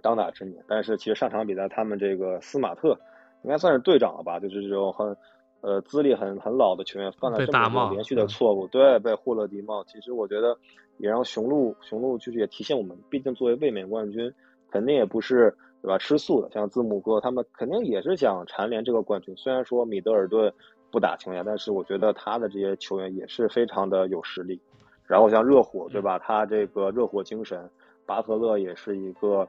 [0.01, 0.65] 当打之年。
[0.67, 2.99] 但是其实上场比赛，他们这个斯马特
[3.45, 5.17] 应该算是队长了吧，就是这种很
[5.63, 9.83] 呃资历很很老的球员犯了这么多连续的错误，对，被霍勒迪帽。
[9.85, 10.57] 其实我觉得
[10.99, 14.31] 也让雄鹿雄鹿就是也提醒我们，毕竟作为卫冕冠军，
[14.71, 15.57] 肯定也不是。
[15.83, 15.99] 对吧？
[15.99, 19.37] 吃素的，像字母哥他们肯定也是想蝉联这个冠军。
[19.37, 20.53] 虽然说米德尔顿
[20.93, 24.61] 不打情况下，但是我觉得他的这些球员也是非常的有实力。
[25.09, 26.21] 然后像热火，对吧？
[26.21, 27.69] 他这个热火精神，
[28.07, 29.49] 巴特勒也是一个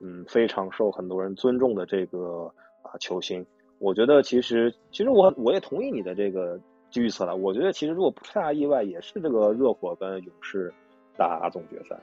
[0.00, 2.50] 嗯非常受很多人尊重的这个
[2.80, 3.44] 啊球星。
[3.84, 6.58] 我觉得其实其实我我也同意你的这个
[6.94, 7.36] 预测了。
[7.36, 10.72] 我觉得其实如果不太大意外，也是这个热火跟勇士
[11.16, 11.96] 打总决赛。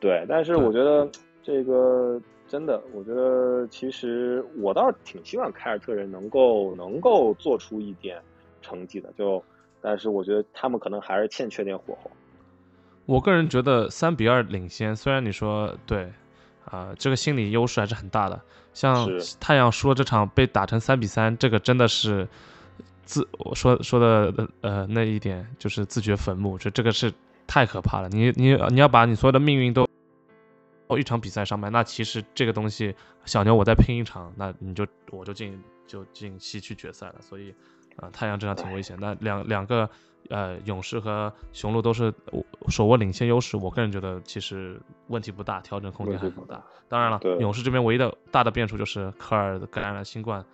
[0.00, 1.08] 对，但是我觉得
[1.42, 2.20] 这个。
[2.50, 8.18] 真的，我觉得其实我倒是挺希望凯尔特人能够能够做出一点
[8.62, 9.44] 成绩的，就
[9.82, 12.10] 但是我觉得他们可能还是欠缺点火候。
[13.04, 16.10] 我个人觉得三比二领先，虽然你说对
[16.70, 18.40] 啊，这个心理优势还是很大的。
[18.72, 19.08] 像
[19.40, 22.28] 太阳输了这场被打成三比三，这个真的是
[23.04, 27.12] 自我说说的呃那一点就是自掘坟墓，这这个是
[27.46, 28.08] 太可怕了。
[28.08, 29.88] 你你你要把你所有的命运都。
[30.90, 32.94] 哦，一场比赛上面，那其实这个东西，
[33.26, 37.16] 小牛我再拼一场，那你就我就进就进西区决赛了。
[37.20, 37.54] 所以，
[37.98, 38.96] 啊，太阳这场挺危险。
[39.00, 39.88] 那两两个，
[40.30, 42.12] 呃，勇士和雄鹿都是
[42.68, 46.62] 手握领先优势，我个人觉得其实问题不大，调整空间还很大。
[46.88, 50.44] 当然了，勇士这边唯一的大的变数就是科尔感染了新冠。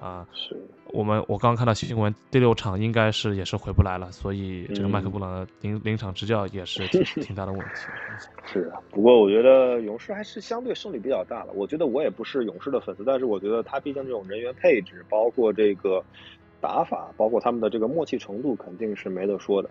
[0.00, 7.66] 啊，是我们我刚刚看到新闻，第六场应该是也是回不来了，所以这个麦克布朗的临临场执教也是挺挺大的问题。
[8.44, 11.52] 是啊，不过我觉得勇士还是相对胜率比较大了。
[11.54, 16.04] 我觉得我也不是勇士的粉丝，但是我觉得他毕竟这种人员配置，包括这个
[16.64, 19.68] 打法，包括他们的这个默契程度，肯定是没得说的。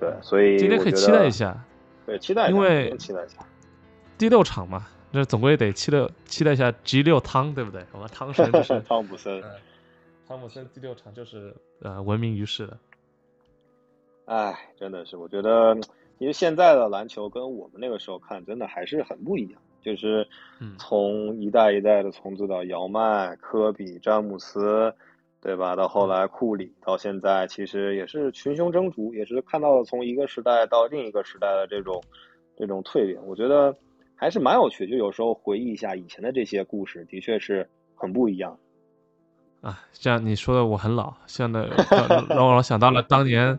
[0.00, 1.62] 对，所以今天可以期待一下，
[2.06, 3.46] 对，期待，因为期待一下
[4.16, 4.86] 第六场嘛。
[5.10, 7.84] 那总归得期待期待一下 G 六汤，对不对？
[7.92, 9.42] 我们汤神就是 汤普森，
[10.26, 12.78] 汤普森第六场就是呃闻名于世的。
[14.24, 15.76] 哎，真的是，我觉得
[16.16, 20.26] 因为现在的篮球跟我们那个时候看真的还是很不一样，就是
[20.78, 24.94] 从一代一代的从指导姚麦、科比、詹姆斯，
[25.42, 25.76] 对吧？
[25.76, 32.02] 到后来库里，到现在其实也是群雄争逐，也是看到了从一个时代到另一个时代的这种
[32.56, 33.20] 这种蜕变。
[33.26, 33.76] 我觉得。
[34.14, 38.56] 还是蛮有趣，就有时候回忆一下以前的这些故事，的确是很不一样。
[39.60, 41.68] 啊，这样你说的我很老，像的
[42.28, 43.58] 让我想到了当年，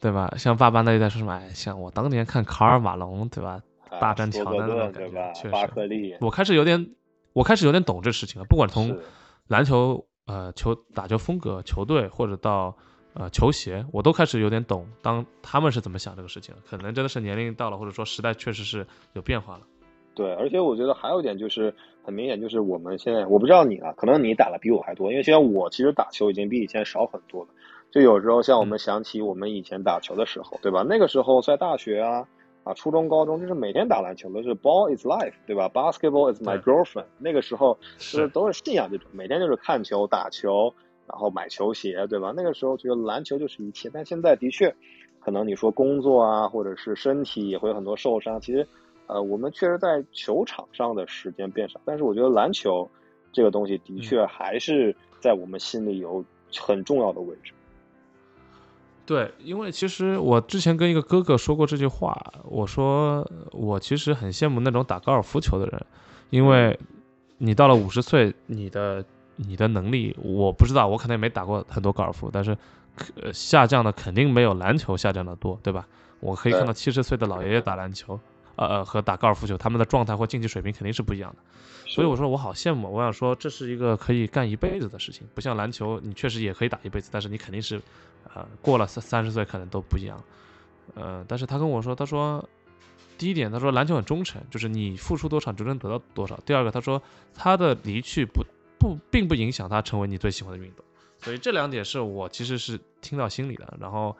[0.00, 0.34] 对吧？
[0.36, 1.34] 像爸爸那一代说什么？
[1.34, 3.60] 哎，像我当年看卡尔马龙，对吧？
[4.00, 6.16] 大战乔丹那种感觉，确实。
[6.20, 6.90] 我开始有点，
[7.32, 8.46] 我开始有点懂这事情了。
[8.48, 8.98] 不管从
[9.46, 12.76] 篮球呃球打球风格、球队，或者到
[13.14, 14.86] 呃球鞋，我都开始有点懂。
[15.02, 16.54] 当他们是怎么想这个事情？
[16.64, 19.62] 可能真的是年龄到了，或者说时代确实是有变化了。
[20.14, 27.48] 对，而且我觉得还有一点就是很明显，就是我们现在我不知道你啊，可能你打的比我还多，因为现在我其实打球已经比以前少很多了。
[27.90, 30.84] 就有时候像我们想起我们以前打球的时候，对吧？
[30.88, 32.26] 那个时候在大学啊
[32.70, 37.06] 啊，初中、高中就是每天打篮球就是 Ball is life，对吧？Basketball is my girlfriend。
[37.18, 40.72] 那个时候是都是信仰这种，每天就是看球、打球，
[41.06, 42.32] 然后买球鞋，对吧？
[42.36, 43.90] 那个时候觉得篮球就是一切。
[43.92, 44.74] 但现在的确，
[45.18, 48.66] 可能你说工作啊，或者是身体也会有很多受伤，其实。
[49.12, 52.88] 呃，我们确实在球场上的时间变少，但是我觉得篮球
[53.32, 56.24] 这个东西的确还是在我们心里有
[56.56, 57.52] 很重要的位置。
[59.10, 65.84] 对，因为其实我之前跟一个哥哥说过这句话，我说我其实很羡慕那种打高尔夫球的人，
[66.30, 66.78] 因为
[67.38, 69.04] 你到了五十岁，你的
[69.34, 72.56] 你的能力我不知道，我可能也没打过很多高尔夫，但是
[73.32, 75.84] 下降的肯定没有篮球下降的多，对吧？
[76.20, 78.20] 我可以看到七十岁的老爷爷打篮球。
[78.60, 81.38] 呃和打高尔夫球，他们的状态或竞技水平肯定是不一样的，
[81.88, 82.92] 所以我说我好羡慕。
[82.92, 87.80] 我想说，这是一个可以干一辈子的事情，不像篮球，你确实也可以打一辈子，但是你肯定是，
[88.34, 90.22] 呃，过了三三十岁可能都不一样。
[90.94, 92.46] 呃，但是他跟我说，他说，
[93.16, 96.38] 第一点，他说篮球很忠诚，就是你付出多少就能得到多少。
[96.44, 97.02] 第二个，他说
[97.34, 98.44] 他的离去不
[98.78, 100.84] 不并不影响他成为你最喜欢的运动，
[101.18, 103.74] 所以这两点是我其实是听到心里的。
[103.80, 104.14] 然后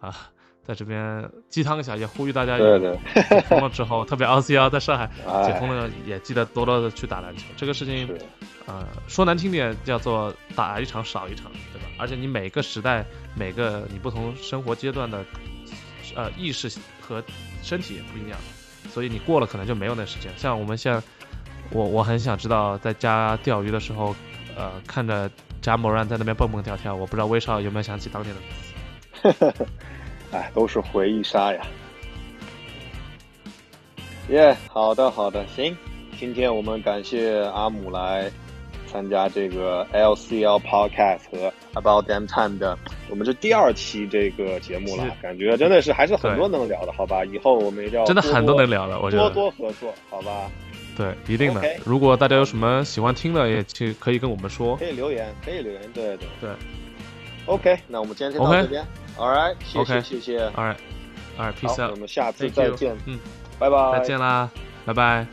[0.00, 0.30] 啊。
[0.64, 2.96] 在这边鸡汤一下，也呼吁大家对对
[3.28, 7.44] 解封了之后，特别 LCL 在上海 哎解封了，也记得多多的去打篮球。
[7.56, 8.08] 这个事情，
[8.66, 11.88] 呃，说难听点叫做打一场少一场，对吧？
[11.98, 13.04] 而且你每个时代、
[13.34, 15.24] 每个你不同生活阶段的
[16.14, 17.22] 呃意识和
[17.62, 18.38] 身体也不一样，
[18.88, 20.30] 所以你过了可能就没有那时间。
[20.36, 21.02] 像我们现在，
[21.70, 24.14] 我我很想知道在家钓鱼的时候，
[24.56, 25.28] 呃，看着
[25.60, 28.40] 贾某然在那边蹦蹦跳跳，我不知道威少有没有想起当年的。
[30.32, 31.60] 哎，都是回忆杀呀。
[34.28, 35.76] 耶、好的好的，行，
[36.18, 38.30] 今天我们感谢阿姆来
[38.86, 42.78] 参加这个 LCL Podcast 和 About Damn Time 的，
[43.10, 47.24] 我们这第二期这个节目了，感觉真的是还是很多能聊的，好吧？
[47.24, 49.28] 以后我们一定要真的很多能聊，聊了，我觉得。
[49.30, 50.50] 多多合作，好吧？
[50.96, 51.62] 对，一定的。
[51.84, 54.84] 如果大家有什么喜欢听的，也去可以跟我们说可。
[54.86, 56.50] 以留言，可以留言，对对对。
[57.46, 58.86] OK，那我们今天先到这边。
[59.18, 60.48] All right，谢谢谢谢。
[60.50, 63.18] All right，All right，peace 好，out，我们下次再见，嗯，
[63.58, 63.98] 拜拜。
[63.98, 64.48] 再见啦，
[64.86, 65.26] 拜拜。